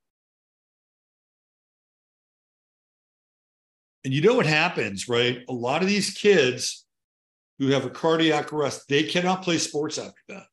[4.04, 5.44] And you know what happens, right?
[5.48, 6.88] A lot of these kids
[7.60, 10.48] who have a cardiac arrest, they cannot play sports after that.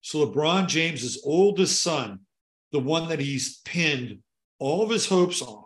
[0.00, 2.20] So LeBron James's oldest son,
[2.72, 4.18] the one that he's pinned
[4.58, 5.64] all of his hopes on,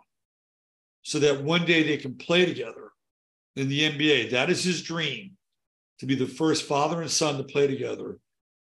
[1.03, 2.91] so that one day they can play together
[3.57, 4.31] in the NBA.
[4.31, 5.33] That is his dream
[5.99, 8.19] to be the first father and son to play together.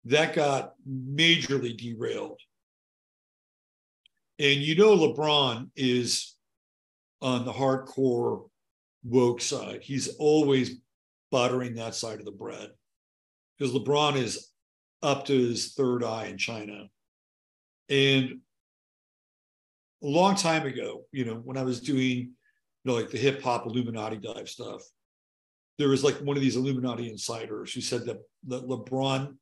[0.05, 2.40] That got majorly derailed.
[4.39, 6.35] And you know, LeBron is
[7.23, 8.48] on the hardcore
[9.03, 9.81] woke side.
[9.82, 10.77] He's always
[11.31, 12.70] buttering that side of the bread
[13.59, 14.51] because LeBron is
[15.03, 16.89] up to his third eye in China.
[17.88, 18.40] And
[20.02, 22.36] a long time ago, you know, when I was doing
[22.86, 24.80] you know, like the hip hop Illuminati dive stuff.
[25.76, 29.34] There was like one of these Illuminati insiders who said that, that LeBron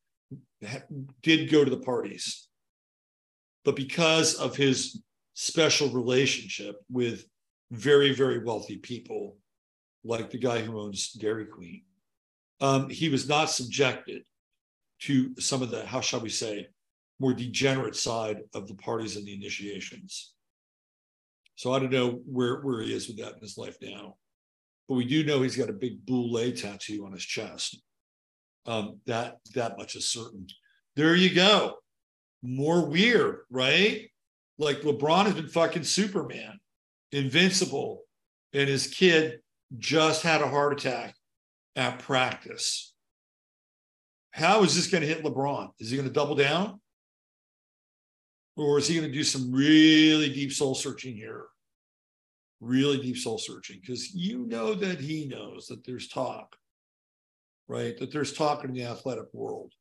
[1.23, 2.49] did go to the parties,
[3.63, 5.03] but because of his
[5.35, 7.27] special relationship with
[7.71, 9.37] very, very wealthy people,
[10.05, 11.83] like the guy who owns Dairy Queen,
[12.63, 14.23] um, he was not subjected
[15.01, 16.69] to some of the, how shall we say,
[17.21, 20.33] more degenerate side of the parties and the initiations.
[21.57, 24.17] So I don't know where, where he is with that in his life now.
[24.89, 27.81] But we do know he's got a big boule tattoo on his chest.
[28.67, 30.47] Um, that that much is certain.
[30.97, 31.77] There you go.
[32.43, 34.11] More weird, right?
[34.59, 36.59] Like LeBron has been fucking Superman,
[37.13, 38.03] invincible,
[38.53, 39.41] and his kid
[39.79, 41.15] just had a heart attack
[41.77, 42.95] at practice.
[44.31, 45.71] How is this going to hit LeBron?
[45.79, 46.81] Is he going to double down?
[48.57, 51.47] Or is he going to do some really deep soul searching here?
[52.61, 56.57] Really deep soul searching, because you know that he knows that there's talk,
[57.69, 57.99] right?
[57.99, 59.73] That there's talk in the athletic world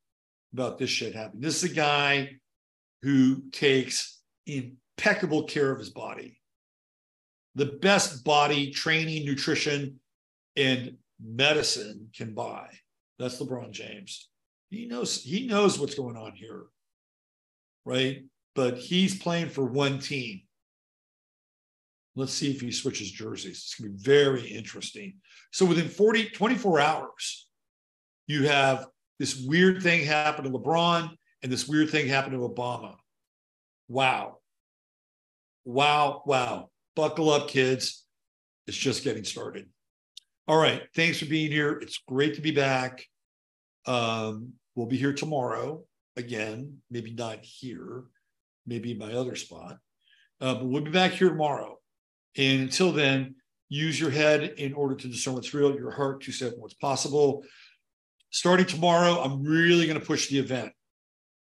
[0.52, 1.40] about this shit happening.
[1.40, 2.36] This is a guy
[3.02, 6.40] who takes impeccable care of his body.
[7.54, 10.00] The best body training, nutrition,
[10.56, 12.68] and medicine can buy.
[13.18, 14.28] That's LeBron James.
[14.70, 16.64] He knows he knows what's going on here.
[17.84, 18.24] Right?
[18.54, 20.42] But he's playing for one team.
[22.16, 23.56] Let's see if he switches jerseys.
[23.56, 25.14] It's going to be very interesting.
[25.52, 27.48] So within 40, 24 hours,
[28.28, 28.86] you have
[29.18, 31.10] this weird thing happen to LeBron
[31.42, 32.94] and this weird thing happen to Obama.
[33.88, 34.38] Wow.
[35.64, 36.22] Wow.
[36.24, 36.70] Wow.
[36.94, 38.06] Buckle up, kids.
[38.68, 39.68] It's just getting started.
[40.46, 40.82] All right.
[40.94, 41.72] Thanks for being here.
[41.82, 43.04] It's great to be back.
[43.86, 45.82] Um, we'll be here tomorrow
[46.16, 48.04] again, maybe not here
[48.66, 49.78] maybe my other spot.
[50.40, 51.78] Uh, but we'll be back here tomorrow.
[52.36, 53.36] And until then,
[53.68, 57.44] use your head in order to discern what's real, your heart to say what's possible.
[58.30, 60.72] Starting tomorrow, I'm really going to push the event.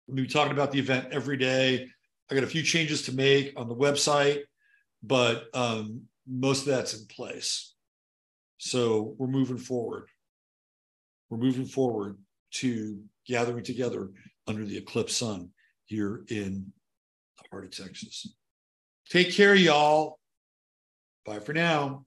[0.08, 1.88] We'll be talking about the event every day.
[2.32, 4.42] I got a few changes to make on the website,
[5.04, 7.74] but um, most of that's in place.
[8.58, 10.08] So we're moving forward.
[11.30, 12.18] We're moving forward
[12.56, 14.10] to gathering together
[14.48, 15.50] under the eclipse sun
[15.86, 16.72] here in
[17.52, 18.34] heart of Texas.
[19.10, 20.20] Take care, y'all.
[21.26, 22.06] Bye for now.